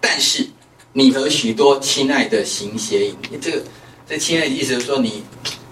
[0.00, 0.46] 但是
[0.92, 3.62] 你和许多亲爱的行邪淫，这个
[4.06, 5.22] 这亲爱的意思就是说你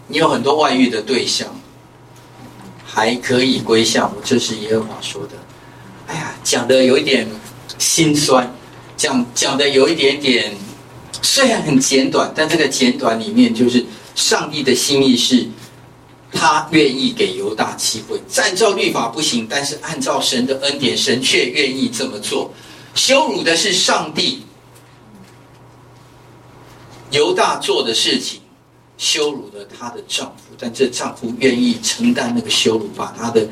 [0.09, 1.47] 你有很多外遇的对象，
[2.85, 5.33] 还可以归向我，这是耶和华说的。
[6.07, 7.29] 哎呀，讲的有一点
[7.79, 8.51] 心酸，
[8.97, 10.55] 讲讲的有一点点，
[11.21, 13.85] 虽然很简短，但这个简短里面就是
[14.17, 15.47] 上帝的心意是。
[16.33, 22.53] 他愿意给犹大机会，按照律法不行，但是按照神的恩典，神却愿意这么做。
[22.95, 24.43] 羞辱的是上帝，
[27.11, 28.41] 犹大做的事情
[28.99, 33.49] 羞辱了她的丈夫，但这丈夫愿意承担那个羞辱，把他的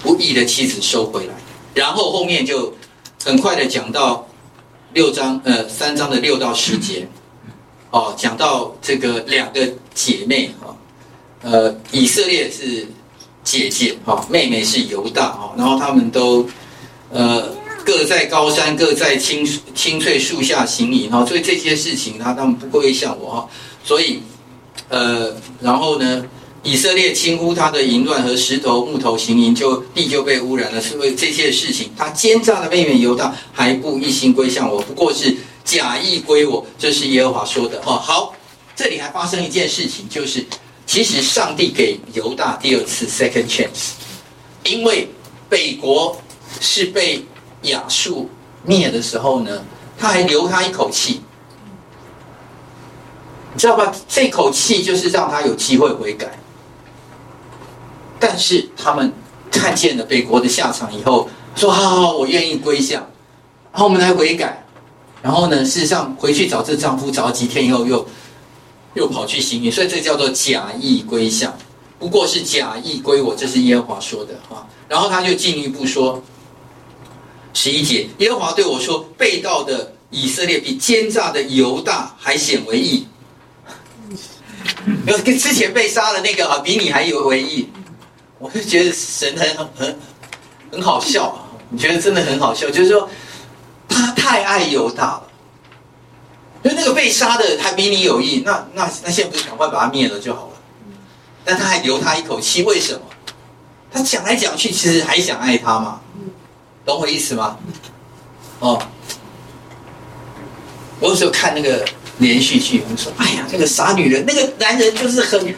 [0.00, 1.34] 不义的妻子收回来。
[1.74, 2.74] 然后后面就
[3.22, 4.26] 很快的讲到
[4.94, 7.06] 六章，呃，三章的六到十节，
[7.90, 10.76] 哦，讲到这个两个姐妹哈。
[11.42, 12.86] 呃，以色列是
[13.44, 16.44] 姐姐哈，妹妹是犹大哈，然后他们都
[17.12, 23.48] 呃各在高山，各在青青翠树下行淫哈，所以这些事情他他们不归向我哈，
[23.84, 24.20] 所以
[24.88, 26.24] 呃，然后呢，
[26.64, 35.32] 以色列轻忽他的淫乱和石头木头行淫，就地就被污染了，所以这些事情，他奸诈的妹妹犹大还不一心归向我，不过是
[35.66, 37.92] 假意归我，这是耶和华说的哦。
[37.98, 38.34] 好，
[38.74, 40.46] 这里还发生一件事情，就是。
[40.88, 43.94] 其实上帝给犹大第二次 second chance，
[44.62, 45.08] 因为
[45.48, 46.16] 北国
[46.60, 47.26] 是被
[47.62, 48.30] 亚述
[48.62, 49.64] 灭的时候呢，
[49.98, 51.22] 他还留他一口气，
[53.52, 53.92] 你知道吧？
[54.08, 56.38] 这口气就是让他有机会悔改。
[58.20, 59.12] 但是他们
[59.50, 63.02] 看见了北国的下场以后，说：“好好好，我愿意归向。”
[63.74, 64.64] 然后我们来悔改。
[65.26, 68.06] 然后呢，事实上回去找这丈夫，找了几天以后又。
[68.96, 71.54] 又跑去行淫，所以这叫做假意归向，
[71.98, 74.64] 不过是假意归我，这是耶和华说的啊。
[74.88, 76.22] 然后他就进一步说，
[77.52, 83.06] 十一节，耶和华对我说：“被盗的以色列比奸诈的犹大还显为义。
[85.22, 87.68] ”跟之前被杀的那个啊，比你还有为义。
[88.38, 89.98] 我就觉得神很很
[90.72, 93.06] 很好笑啊，你觉得真的很好笑，就是说
[93.96, 95.22] 他太爱犹大了。
[96.62, 100.52] 就那个被杀的还比你有意，那那那现在不是赶快把他灭了就好了？
[101.44, 103.00] 但他还留他一口气，为什么？
[103.92, 106.00] 他讲来讲去，其实还想爱他嘛？
[106.84, 107.56] 懂我意思吗？
[108.58, 108.82] 哦，
[110.98, 111.84] 我有时候看那个
[112.18, 115.54] 连续剧，我说：“哎呀，那个傻女人，那个男人就是很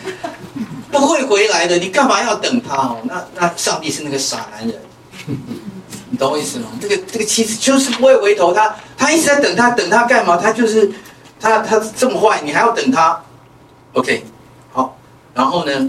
[0.91, 3.01] 不会回来的，你干嘛要等他哦？
[3.05, 4.79] 那那上帝是那个傻男人。”
[6.11, 6.67] 你懂我意思吗？
[6.81, 10.37] 这个这个妻子就是不会回头，他他一直在等他，等他干嘛？
[10.37, 10.91] 他就是
[11.41, 13.21] 他他这么坏，你还要等他
[13.93, 14.25] ？OK，
[14.73, 14.97] 好，
[15.35, 15.87] 然后呢，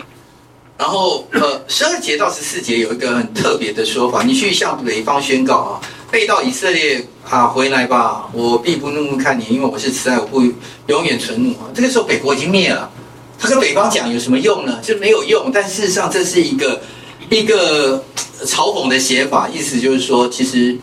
[0.77, 10.41] 然后呃，十二节到十四节有一个很特别的说法，你去向北方宣告啊，背到以色列啊，回来吧，我必不怒目看你，因为我是慈爱，我不
[10.87, 11.69] 永远存怒啊。
[11.73, 12.89] 这个时候北国已经灭了，
[13.39, 14.79] 他跟北方讲有什么用呢？
[14.81, 15.51] 就没有用。
[15.53, 16.81] 但事实上这是一个
[17.29, 18.03] 一个
[18.45, 20.77] 嘲讽的写法，意思就是说，其实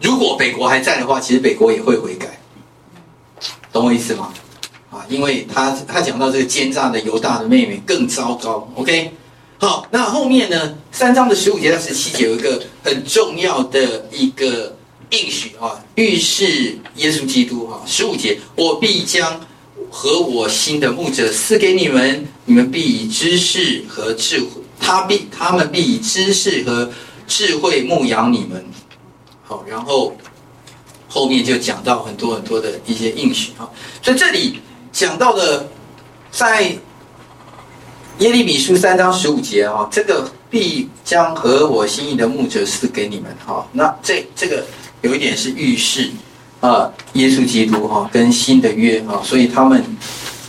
[0.00, 2.38] 如果北国还在的话，其实北国也会悔改，
[3.72, 4.32] 懂我意思吗？
[4.90, 8.70] 啊，因为他他讲到这个奸诈的犹大的妹妹更糟糕。
[8.76, 9.10] OK，
[9.58, 14.76] 好，那后面呢，三章的十五节到十七节有一个很重要的一个
[15.10, 17.82] 应许啊，预示耶稣基督哈。
[17.86, 19.40] 十五节，我必将
[19.90, 26.90] 和我心的牧者赐给你们，你们必以知识和智慧，他必他们必以知识和
[27.26, 28.62] 智慧牧养你们。
[29.42, 30.14] 好，然后
[31.08, 33.64] 后面就讲到很多很多的一些应许啊，
[34.02, 34.60] 所以这里。
[34.94, 35.68] 讲到的，
[36.30, 36.62] 在
[38.20, 43.66] 耶利米书三章十五节啊，这个必将合我心意的牧者赐给你们哈。
[43.72, 44.64] 那这这个
[45.02, 46.12] 有一点是预示
[46.60, 49.84] 啊，耶稣基督哈跟新的约啊，所以他们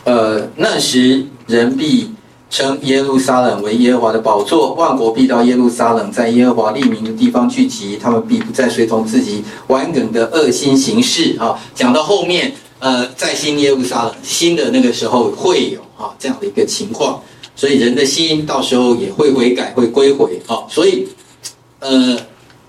[0.04, 2.14] 呃那时人必
[2.56, 11.60] 称耶路撒冷为耶和华的宝座，万国必到耶路撒冷，在耶和华立名的地方聚集，他们必不再随从自己顽梗的恶心行事啊。
[11.74, 12.54] 讲到后面。
[12.78, 17.20] 呃，在新耶路撒冷，新的那个时候会有啊这样的一个情况，
[17.56, 20.60] 所以人的心到时候也会悔改，会归回啊。
[20.70, 21.08] 所以，
[21.80, 22.16] 呃，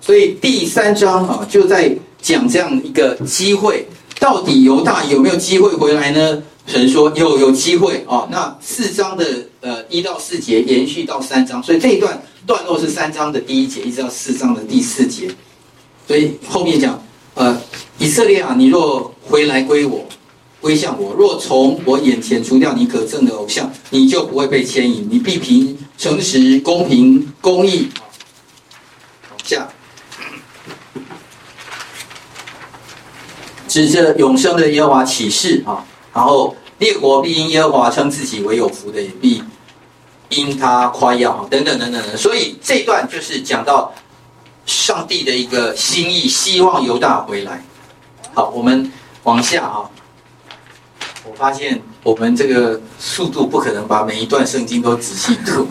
[0.00, 3.86] 所以第三章啊就在讲这样一个机会，
[4.18, 6.42] 到底犹大有没有机会回来呢？
[6.66, 8.28] 神说有，有机会啊。
[8.30, 9.24] 那四章的
[9.60, 15.28] 呃一到四节延续到三章，所以这一段段落是三章的第一节一直到四章的第四节，
[16.06, 17.02] 所以后面讲
[17.34, 17.60] 呃。
[17.98, 20.06] 以色列啊，你若回来归我，
[20.60, 27.88] 归向我，若从我眼前除掉你可憎的偶像，你就不会被牵引，你必凭诚实、公平、公义。
[29.30, 29.66] 往下，
[33.66, 35.82] 指着永生的耶和华起誓啊，
[36.16, 39.42] 然后列国必因耶和华称自己为有福的，也必
[40.30, 42.16] 因他夸耀等等等等。
[42.16, 43.92] 所以这段就是讲到
[44.64, 47.62] 上帝的一个心意，希望犹大回来。
[48.32, 48.90] 好，我们
[49.24, 49.84] 往下啊。
[51.28, 55.66] 我发现我们这个速度不可能把每一段圣经都仔细读，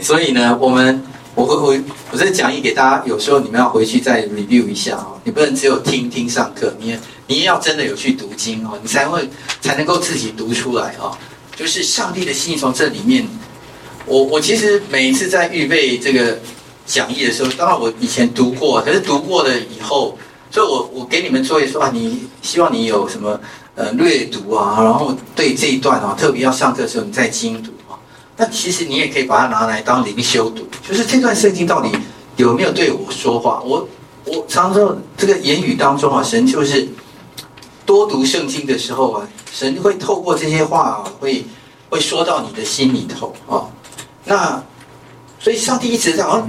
[0.00, 1.02] 所以呢，我们
[1.34, 5.08] 我会我我再讲义给大家，有时候你们要回去再 review 一下啊。
[5.24, 11.16] 你不能只有听听上课，你也你也要真的有去读经哦，你才会才能够自己读出来哦。
[11.54, 13.24] 就是上帝的心意从这里面，
[14.04, 16.36] 我我其实每一次在预备这个
[16.84, 20.18] 讲义的时候，当然我以前读过，可是读过了以后。
[20.52, 23.40] 所以我，我我给你们作业说啊，你希望你有什么
[23.76, 27.94] 呃略读啊，然后对这一段啊，特别要上课的时候你再精读啊。
[28.36, 31.92] 那其实你也可以把它拿来当灵修读，就是这段圣经到底
[32.36, 33.62] 有没有对我说话？
[33.64, 33.88] 我
[34.24, 36.88] 我常说这个言语当中啊，神就是
[37.90, 41.44] 多读圣经的时候啊，神会透过这些话啊，会
[41.88, 43.66] 会说到你的心里头啊。
[44.24, 44.62] 那
[45.40, 46.48] 所以上帝一直在啊。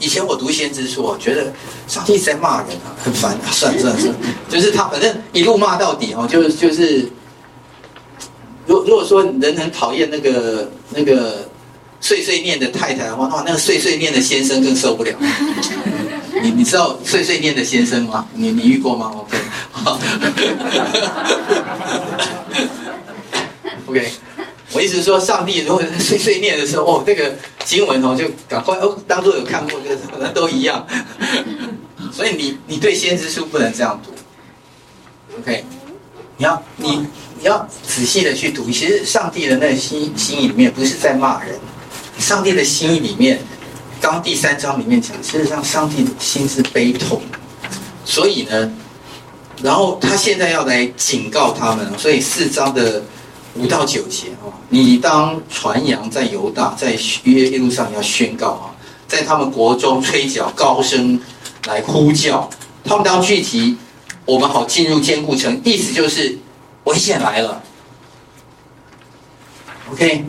[0.00, 1.52] 以前我读先知书，我觉得
[1.86, 3.46] 上帝一直在骂人啊，很烦啊。
[3.54, 7.08] 算了算了算了，就是他反正一路骂到底哦，就是就是，
[8.66, 11.48] 如如果说人很讨厌那个那个
[12.00, 15.12] 碎碎念的太太的话，哇，那个碎碎念的先生更受不了。
[16.42, 18.26] 你你知道碎碎念的先生吗？
[18.34, 19.36] 你你遇过吗？OK，
[19.72, 19.98] 好，
[23.86, 24.12] OK。
[24.72, 30.86] 我意思是说，上帝如果碎碎念的时候，哦，这个经文哦，就赶快哦，当做有看过，就是可能都一样。
[32.12, 34.12] 所以你你对先知书不能这样读
[35.38, 35.64] ，OK？
[36.36, 37.06] 你要你
[37.38, 38.70] 你要仔细的去读。
[38.70, 41.58] 其实上帝的那心心里面不是在骂人，
[42.18, 43.40] 上帝的心里面，
[44.00, 47.20] 刚第三章里面讲，事实上上帝的心是悲痛，
[48.04, 48.72] 所以呢，
[49.62, 53.02] 然后他现在要来警告他们，所以四章的。
[53.54, 58.70] 五到九节哦，你当传扬在犹大，在约耶路上要宣告啊，
[59.08, 61.20] 在他们国中吹角，高声
[61.66, 62.48] 来呼叫，
[62.84, 63.76] 他们当聚集，
[64.24, 65.60] 我们好进入坚固城。
[65.64, 66.38] 意思就是
[66.84, 67.60] 危险来了
[69.90, 70.24] ，OK，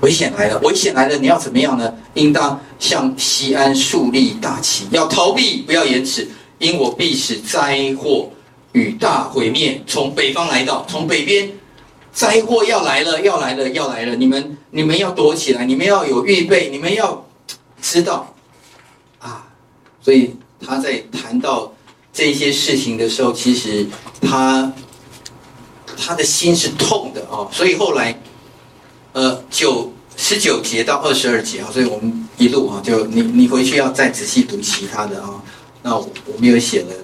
[0.00, 1.92] 危险来了，危险来了，你要怎么样呢？
[2.14, 6.28] 应当向西安竖立大旗，要逃避，不要延迟，
[6.58, 8.30] 因我必使灾祸。
[8.72, 11.50] 与大毁灭从北方来到，从北边
[12.12, 14.14] 灾祸要来了，要来了，要来了！
[14.14, 17.26] 你们你们要躲起来，你们要有预备，你们要
[17.80, 18.34] 知道
[19.18, 19.48] 啊！
[20.02, 21.72] 所以他在谈到
[22.12, 23.86] 这些事情的时候，其实
[24.20, 24.70] 他
[25.96, 28.20] 他的心是痛的啊，所以后来，
[29.16, 35.42] 呃，九十九节到二十二节啊，所以我们一路啊，就你你回去要再仔细读其他的啊。
[35.80, 36.94] 那我我们有写了，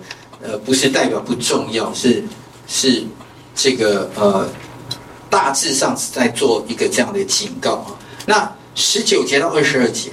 [0.42, 2.22] 呃，不是代表不重要，是
[2.68, 3.02] 是
[3.54, 4.46] 这个呃，
[5.30, 7.96] 大致上是在做一个这样的警告啊。
[8.26, 10.10] 那十九节到二十二节，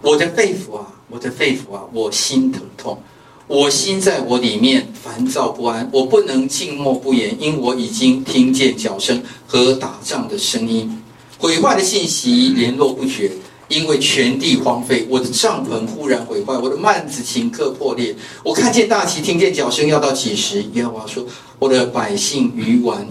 [0.00, 3.00] 我的肺腑啊，我的肺腑啊，我心疼痛。
[3.48, 11.02] 我心在我里面烦躁不安，我不能静默不言，因我已经听见脚声和打仗的声音，
[11.38, 13.32] 毁坏的信息联络不绝，
[13.68, 18.14] 因为全地荒废，我的帐篷忽然毁坏，我的幔子顷刻破裂。
[18.44, 20.64] 我看见大旗，听见脚声，要到几时？
[20.74, 21.26] 耶和华说：
[21.58, 23.06] 我的百姓愚顽，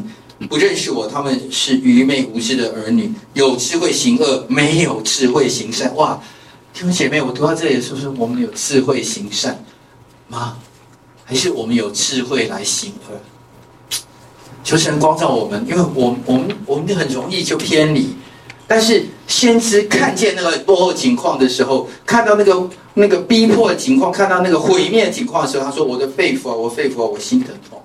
[0.50, 5.94] 不认识我，他们是愚昧无知的儿女，有智慧行恶，没有智慧行善。
[5.98, 6.20] 哇，
[6.74, 9.64] 弟兄姐妹，我读到这里是不是我们有智慧行善？
[10.32, 10.58] 吗？
[11.24, 13.16] 还是我们有智慧来行恶？
[14.64, 18.16] 求神光照我们，因为我我们我们很容易就偏离。
[18.68, 27.82] 但是先知看见那个落后情况的时候，看到那个那个逼迫的情况，看到那个毁灭的情况的时候，他说：“我的肺腑啊，我肺腑啊，我心疼痛！”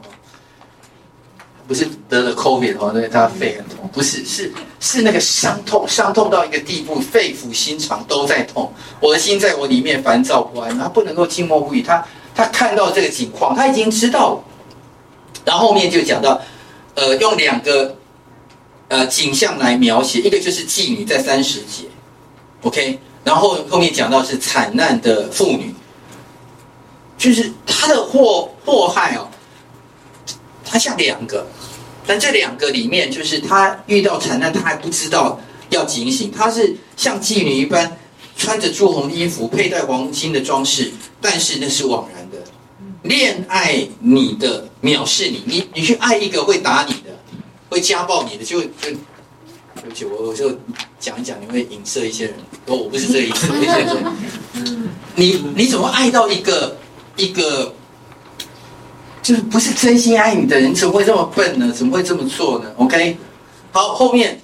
[1.68, 8.72] 不是得了 COVID 哦，那，他肺很痛，不是，是是那个伤痛，伤痛到一个地步，肺腑心肠都在痛。
[9.00, 12.04] 我的心在我里面烦躁不安，他不能够静默不语，他。
[12.36, 14.44] 他看到这个情况，他已经知道。
[15.44, 16.40] 然后后面就讲到，
[16.94, 17.96] 呃，用两个
[18.88, 21.84] 呃景象来描写，一个就是妓女在三十节
[22.62, 25.72] ，OK，然后后面讲到是惨难的妇女，
[27.16, 29.28] 就是他的祸祸害哦，
[30.64, 31.46] 他像两个，
[32.04, 35.38] 但这两个里面就是他遇到惨难，他还不知道
[35.70, 37.96] 要警醒，他是像妓女一般，
[38.36, 42.25] 穿着朱红衣服，佩戴黄金的装饰，但是那是枉然。
[43.08, 47.10] 恋爱你的藐视你，你你去爱一个会打你的，
[47.68, 50.50] 会家暴你的，就就对不起，我我就
[50.98, 52.34] 讲一讲，你会影射一些人。
[52.66, 53.52] 我我不是这个意思，
[55.14, 56.76] 你你怎么爱到一个
[57.16, 57.72] 一个，
[59.22, 61.72] 就是不是真心爱你的人，怎么会这么笨呢？
[61.72, 63.16] 怎么会这么做呢？OK，
[63.72, 64.40] 好，后面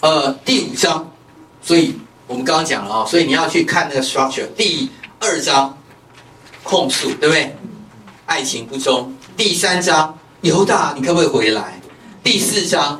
[0.00, 1.10] 呃第五章，
[1.62, 1.94] 所以
[2.26, 5.78] 我们刚刚讲了啊，所以你要去看那个 structure，第二章。
[6.62, 7.54] 控诉对不对？
[8.26, 9.12] 爱情不忠。
[9.36, 11.80] 第三章，犹大，你可不可以回来？
[12.22, 12.98] 第四章，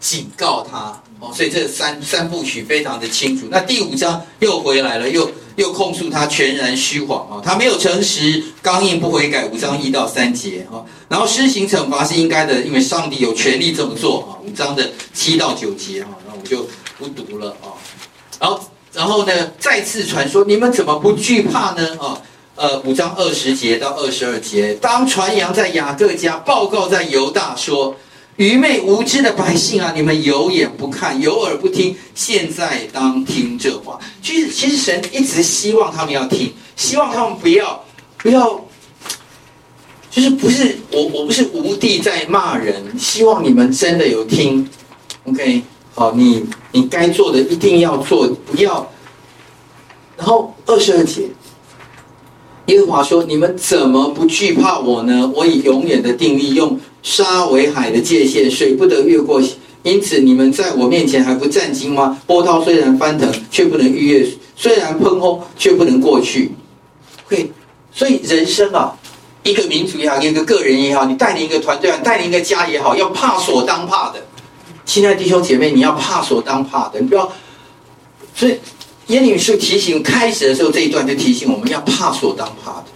[0.00, 1.32] 警告他哦。
[1.32, 3.46] 所以这三三部曲非常的清楚。
[3.50, 9.46] 那第五章又回来了，又又控诉他全然虚谎哦，他没有诚实，刚硬不悔改。
[9.46, 14.36] 五章一到三节哦，然后施行惩罚是应该的，因为上帝有权利这么做啊。
[14.44, 17.72] 五章的七到九节哈，那我就不读了啊。
[18.40, 18.60] 然后
[18.92, 21.96] 然后呢，再次传说，你们怎么不惧怕呢？
[22.00, 22.20] 啊？
[22.56, 27.94] 呃，五章二十节到二十二节，当传扬在雅各家，报告在犹大说：
[28.36, 34.00] 愚昧无知的百姓啊，你们有眼不看，有耳不听，现在当听这话。
[34.22, 37.84] 其实，其实神一直希望他们要听，希望他们不要
[38.16, 38.58] 不要，
[40.10, 44.66] 就是不是我我不是无地在骂人，希望你们真的有听。
[45.24, 45.62] OK，
[45.94, 46.42] 好，你
[46.72, 48.90] 你该做的一定要做，不要。
[50.16, 51.28] 然后二十二节。
[52.66, 55.30] 耶和华说：“你们怎么不惧怕我呢？
[55.34, 59.40] 我以永远的定力，用沙为海的界限，水不得越过。
[59.84, 62.20] 因此，你们在我面前还不战惊吗？
[62.26, 66.50] 波涛虽然翻腾，却不能逾越；虽然喷轰，却不能过去。
[67.26, 67.52] 会，
[67.92, 68.98] 所以人生啊，
[69.44, 74.18] 一个民族也好，一个个人也好，你带领一个团队啊，带领一个家也好，要怕所当怕的。
[74.84, 77.32] 亲爱的弟兄姐妹，你要怕所当怕的，你不要。
[78.34, 78.56] 所以。”
[79.08, 82.86] 耶利米书提醒开始的时候，这一段就提醒我们要怕所当怕的，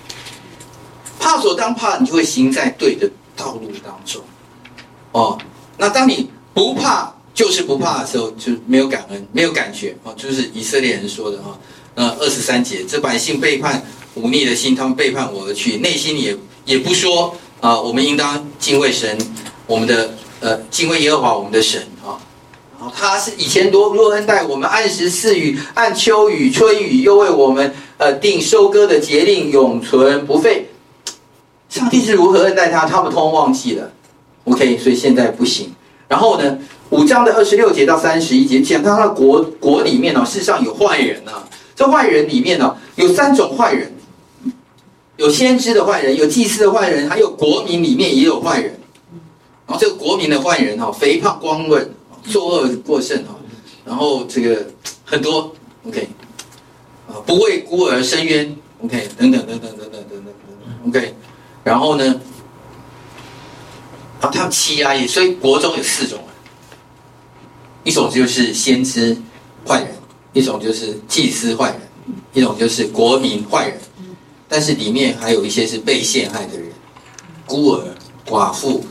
[1.21, 4.21] 怕所当怕，你就会行在对的道路当中。
[5.13, 5.39] 哦，
[5.79, 11.57] 那当你不怕就是不怕的时候，就没有感恩，没有感觉哦，就是以色列人说的哈。
[11.95, 13.81] 那二十三节，这百姓背叛
[14.15, 19.17] 忤逆的心，他们背叛我而去，内心也也不说啊，我们应当敬畏神，
[19.67, 22.19] 我们的呃敬畏耶和华我们的神啊。
[22.95, 30.66] 他是以前多若恩待我们，按时赐雨，按秋雨春雨，又为我们呃定收割的节令，永存不废。
[31.68, 33.93] 上帝是如何恩待他，他们通忘记了。
[34.45, 35.72] OK，所以现在不行。
[36.09, 36.59] 然后呢，
[36.89, 41.47] 五章的二十六节到三十一节讲到他的国国里面、哦，世上有坏人啊。
[41.76, 43.93] 这坏人里面呢、哦，有三种坏人：
[45.16, 48.81] 有先知的坏人，有祭司的坏人，还有国民里面也有坏人。
[49.66, 51.95] 然后这个国民的坏人哈、哦，肥胖光棍。
[52.25, 53.35] 作恶过甚哈，
[53.85, 54.66] 然后这个
[55.05, 55.55] 很多
[55.87, 56.09] ，OK，
[57.09, 61.14] 啊，不为孤儿伸冤，OK，等等等等等等等等，OK，
[61.64, 62.05] 然后呢，
[64.21, 66.27] 然后他们欺压也，所以国中有四种人，
[67.85, 69.16] 一种就是先知
[69.66, 69.95] 坏人，
[70.33, 71.81] 一种就是祭司坏人，
[72.33, 73.81] 一种就是国民坏人，
[74.49, 76.68] 但是里面还有一些是被陷害的人，
[77.47, 77.85] 孤儿、
[78.27, 78.85] 寡妇，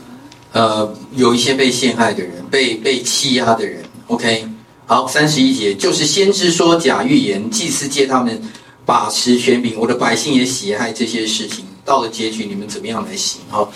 [0.52, 3.84] 呃，有一些被陷害的人，被被欺压的人。
[4.08, 4.46] OK，
[4.86, 8.42] 好，三十一节就是先知说假预言，祭司借他们
[8.84, 11.64] 把持权柄，我的百姓也喜爱这些事情。
[11.84, 13.40] 到了结局，你们怎么样来行？
[13.48, 13.72] 好，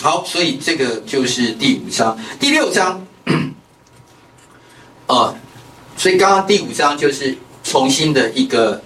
[0.00, 3.06] 好，所以这个就是第五章，第六章，
[5.06, 5.34] 啊，
[5.96, 8.82] 所以刚刚第五章就是重新的一个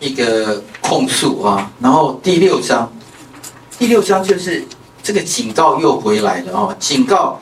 [0.00, 2.92] 一个控诉啊，然后第六章，
[3.78, 4.64] 第六章就是
[5.06, 7.40] 这个警告又回来了哦，警告。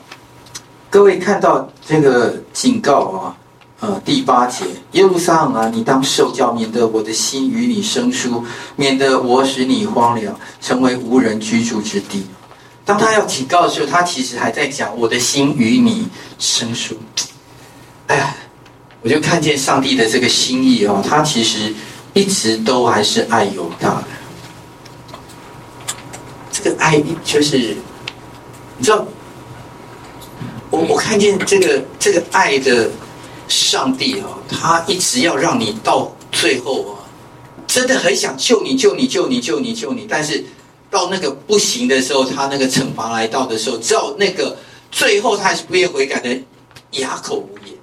[0.87, 3.35] 各位看到这个警告啊，
[3.79, 8.43] 呃，第八节，耶路撒冷啊，你当受教，免得我的心与你生疏，
[8.75, 12.27] 免得我使你荒凉，成为无人居住之地。
[12.85, 16.07] 当他要警告的时候，他其实还在讲我的心与你
[16.37, 16.95] 生疏。
[18.05, 18.35] 哎呀，
[19.01, 21.73] 我就看见上帝的这个心意哦，他其实
[22.13, 24.03] 一直都还是爱犹大的。
[26.65, 27.77] 这个爱就是，
[28.75, 29.05] 你知道。
[30.71, 32.89] 我我看见这个这个爱的
[33.47, 37.05] 上帝啊，他一直要让你到最后啊，
[37.67, 40.43] 真的很想救你救你救你救你救你，但是
[40.89, 44.57] 到那个不行的时候，他那个惩罚来到的时候，只要那个
[44.91, 46.35] 最后他还是不愿悔改的，
[46.93, 47.77] 哑口无言。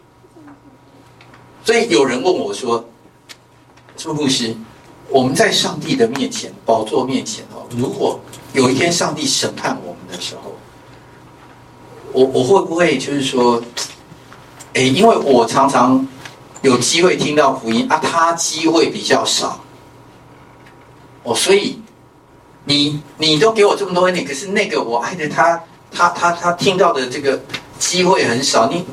[1.65, 2.85] 所以有人问我说
[3.97, 4.53] ：“朱牧师，
[5.09, 8.19] 我们在上帝的面前宝座面前哦，如果
[8.53, 10.57] 有一天上帝审判我们的时候。”
[12.15, 13.63] 我我会不会就是说，
[14.75, 16.07] 哎，因为我常常
[16.61, 19.59] 有机会听到福音啊，他机会比较少，
[21.23, 21.81] 哦，所以
[22.67, 25.59] 你你都给我这么多恩典，可是那个我爱的他，
[25.91, 27.41] 他他他听到的这个
[27.79, 28.85] 机会很少，你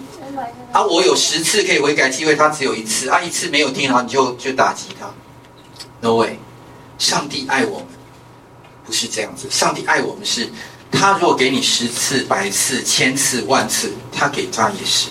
[0.72, 5.06] 啊，我有十次可以悔改机会，他只有一次，啊，一次没有听好，你就就打击他
[6.00, 6.40] ，no way，
[6.98, 7.82] 上帝爱我
[8.90, 10.50] 不是这样子，上帝爱我们是。
[10.92, 15.10] 他如果给你十次、百次、千次、万次，他给他也是。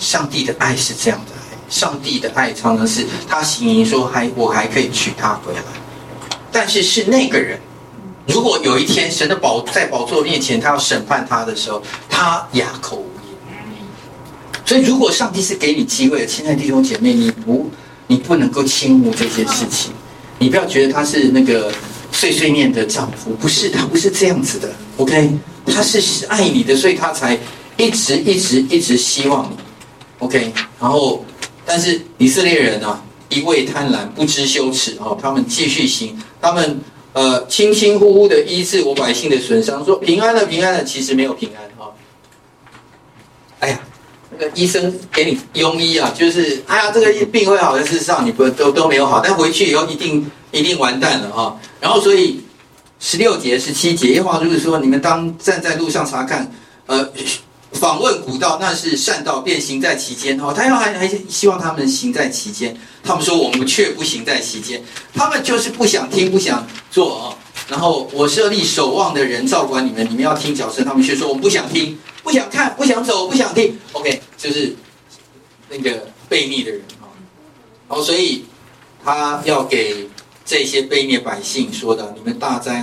[0.00, 1.32] 上帝的爱是这样的，
[1.70, 5.62] 上帝的爱常常是他行营说还我还可以娶她回来，
[6.50, 7.60] 但是是那个人，
[8.26, 13.54] 如果有一天神的宝在宝座面前，他要审判他的时候，他哑口无言。
[14.64, 17.70] 所以，如果上帝是给你机会的，亲爱的弟兄姐妹，你不
[18.08, 19.92] 你不能够轻忽这些事情，
[20.40, 21.72] 你不要觉得他是那个。
[22.16, 25.30] 碎碎念的丈夫不是，他不是这样子的，OK，
[25.66, 27.38] 他是爱你的，所以他才
[27.76, 29.56] 一直一直一直希望你
[30.20, 30.50] ，OK，
[30.80, 31.22] 然后
[31.66, 36.80] 但是以色列人啊，一味贪婪，不知羞耻哦，他们继续行，他们
[37.12, 41.92] 呃轻轻忽忽的医治我百姓的损伤，说平安了平安了，其实没有平安哈、哦，
[43.60, 43.80] 哎呀，
[44.36, 51.58] 个医生给你庸医啊，就是哎呀这个病会好的，事实上你不都都没有好，但回去以后一定一定完蛋了哈。
[51.80, 52.40] 然后，所以
[52.98, 56.50] 十六节、十七节，耶和华就是说：你们当站在路上查看，
[56.86, 57.08] 呃，
[57.72, 60.38] 访问古道，那是善道，便行在其间。
[60.38, 62.74] 哈，他要还还希望他们行在其间。
[63.04, 64.82] 他们说：我们却不行在其间。
[65.14, 67.36] 他们就是不想听，不想做啊。
[67.68, 70.84] 然后我设立守望的人照管你们，你们要听脚声。
[70.84, 73.78] 他们却说：我们不想听，不想看，不想走，不想听。
[73.92, 74.74] OK，就是
[75.68, 77.08] 那个悖逆的人啊。
[77.88, 78.44] 然后，所以
[79.04, 80.08] 他要给。
[80.48, 82.80] 这些悖逆百姓说的，你们大灾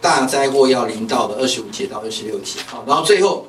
[0.00, 3.48] 大灾祸要临到的，二十五节到二十六节，好，然后最后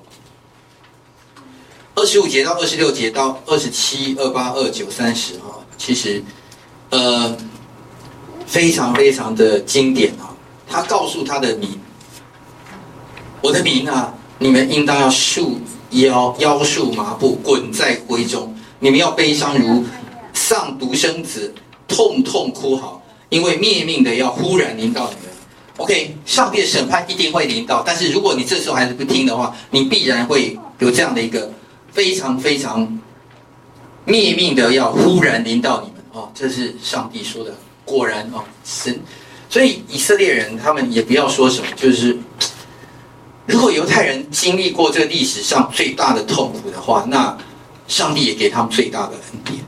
[1.93, 6.23] 二十五节到二十六节到二十七、二八、二九、三十，哈，其实
[6.89, 7.37] 呃
[8.47, 10.35] 非常非常的经典啊。
[10.67, 11.79] 他告诉他的民，
[13.41, 15.59] 我的民啊，你们应当要束
[15.91, 19.83] 腰腰束麻布，滚在灰中，你们要悲伤如
[20.33, 21.53] 丧独生子，
[21.87, 23.01] 痛痛哭嚎。
[23.29, 25.33] 因为灭命的要忽然临到你们
[25.77, 31.49] ，OK，上帝的审判一定会临到，但是如果你这时候还是不听的话，你必然会有这样的一个
[31.93, 32.99] 非常非常
[34.03, 38.99] 灭命的要忽然临到你们哦，这是上帝说的，果然哦，神，
[39.49, 42.17] 所以以色列人他们也不要说什么，就是
[43.51, 47.37] 如果犹太人经历过这个历史上最大的痛苦的话，那
[47.85, 49.59] 上帝也给他们最大的恩典。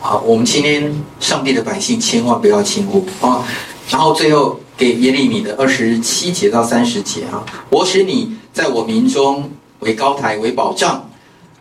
[0.00, 3.44] 好，我们今天上帝的百姓千万不要轻忽啊！
[3.90, 9.50] 然后最后给耶利米的二十七节到三十节啊，我使你在我民中
[9.80, 11.10] 为高台为保障，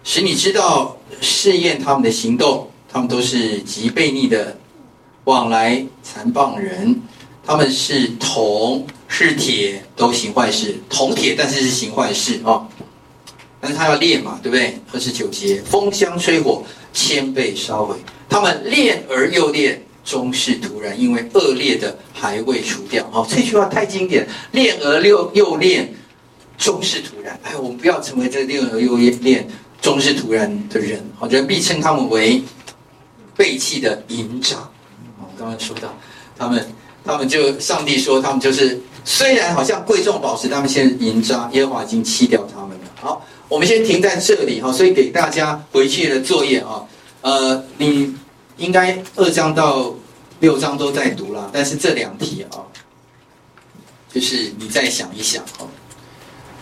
[0.03, 4.57] 使你知道试验他们的行动，他们都是极悖逆的，
[5.25, 7.01] 往来残暴人，
[7.45, 12.67] 他们是铜是铁都行坏事，铜铁但是是行坏事哦。
[13.61, 14.79] 但是他要炼嘛，对不对？
[14.93, 17.95] 二十九节，风箱吹火，铅被烧毁。
[18.29, 23.07] 他们炼而又炼，终是徒然，因为恶劣的还未除掉。
[23.11, 25.91] 哦，这句话太经典，炼而又又炼，
[26.57, 27.39] 终是徒然。
[27.43, 29.47] 哎，我们不要成为这炼而又炼，
[29.81, 31.03] 终是徒然的人。
[31.17, 32.43] 好，人必称他们为
[33.35, 34.69] 背弃的营长。
[35.19, 35.95] 我刚刚说到，
[36.37, 36.67] 他们，
[37.05, 42.83] 他们就上帝说，他们就是虽然好像贵重宝石，他们现在营渣，耶和华已经弃掉他们了。
[42.99, 46.83] 好，我们先停在这里哈，所以给大家回去的作业啊，
[47.21, 48.15] 呃，你
[48.57, 49.93] 应该二章到
[50.39, 52.65] 六章都在读了，但是这两题啊，
[54.11, 55.67] 就是你再想一想哈，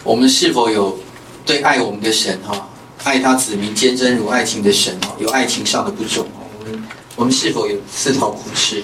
[0.03, 0.99] 我们是否有
[1.45, 2.67] 对爱我们的神哈，
[3.03, 6.27] 爱他子民坚贞如爱情的神哈，有爱情上的不忠。
[7.15, 8.83] 我们是否有自讨苦吃？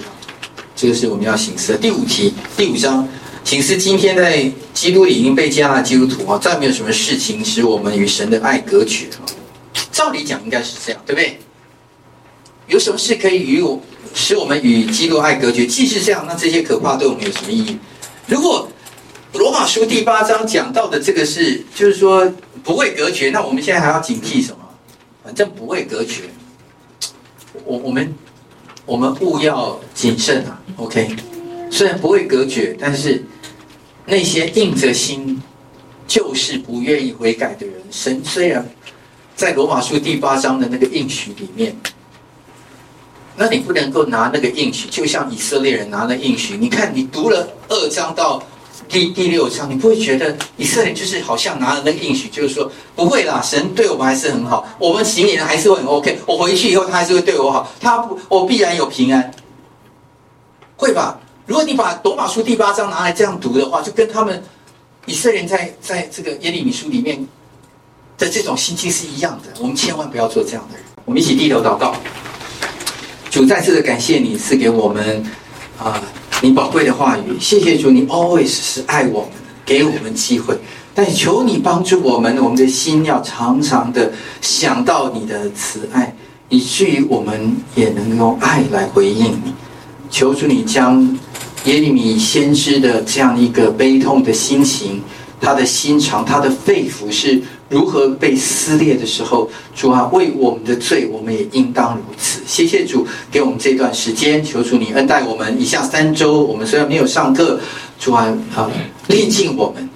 [0.80, 1.78] 这个是我们要省思的。
[1.78, 3.06] 第五题，第五章，
[3.44, 9.06] 省思今天在基督里已经被接纳的基督徒啊，再没有什么事情使我们与神的爱隔绝。
[9.92, 11.38] 照理讲应该是这样，对不对？
[12.66, 13.78] 有什么事可以与我
[14.14, 15.66] 使我们与基督爱隔绝？
[15.66, 17.76] 既是这样，那这些可怕对我们有什么意义？
[18.26, 18.66] 如果
[19.34, 22.32] 罗马书第八章讲到的这个是，就是说
[22.64, 24.58] 不会隔绝，那我们现在还要警惕什么？
[25.22, 26.22] 反正不会隔绝。
[27.66, 28.14] 我我们
[28.90, 31.14] 我们务要谨慎啊，OK。
[31.70, 33.24] 虽然不会隔绝，但是
[34.04, 35.40] 那些硬着心
[36.08, 38.68] 就是不愿意悔改的人，神虽然
[39.36, 41.72] 在罗马书第八章的那个应许里面，
[43.36, 46.56] 那你不能够拿那个应许，就像以色列人拿了应许。
[46.56, 48.42] 你看，你读了二章到。
[48.88, 59.30] 第第六章，你不会觉得以色列就是好像拿了那个应许，就是说不会啦，神对我们还是很好，我们行人还是会很 OK，我回去以后他还是会对我好，他不，我必然有平安，
[60.76, 61.20] 会吧？
[61.46, 64.42] 如果你把罗马书第八章拿来这样读的话，就跟他们
[65.06, 67.26] 以色列人在在这个耶利米书里面
[68.16, 69.60] 的这种心情是一样的。
[69.60, 70.84] 我们千万不要做这样的人。
[71.04, 71.96] 我们一起低头祷告，
[73.30, 75.24] 主再次的感谢你赐给我们
[75.76, 76.00] 啊。
[76.42, 79.30] 你宝贵的话语，谢谢主，你 always 是爱我们，
[79.66, 80.56] 给我们机会。
[80.94, 84.10] 但求你帮助我们，我们的心要常常的
[84.40, 86.14] 想到你的慈爱，
[86.48, 89.52] 以至于我们也能用爱来回应你。
[90.10, 91.02] 求主你将
[91.64, 95.02] 耶利米先知的这样一个悲痛的心情，
[95.42, 97.42] 他的心肠，他的肺腑是。
[97.70, 102.40] 如何被撕裂的时候，主啊，为我们的罪，我们也应当如此。
[102.44, 105.58] 谢谢主给我们这段时间，求主你恩待我们。
[105.58, 107.60] 以下三周，我们虽然没有上课，
[107.98, 108.68] 主啊，啊，
[109.06, 109.88] 历尽我们，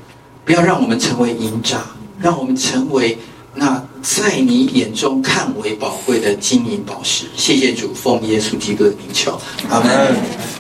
[0.45, 1.79] 不要让我们成为营渣，
[2.21, 3.19] 让我们成为
[3.57, 7.25] 那在你眼中看为宝贵的金银宝石。
[7.37, 9.37] 谢谢主，奉耶稣基督的名求，
[9.69, 10.15] 阿门。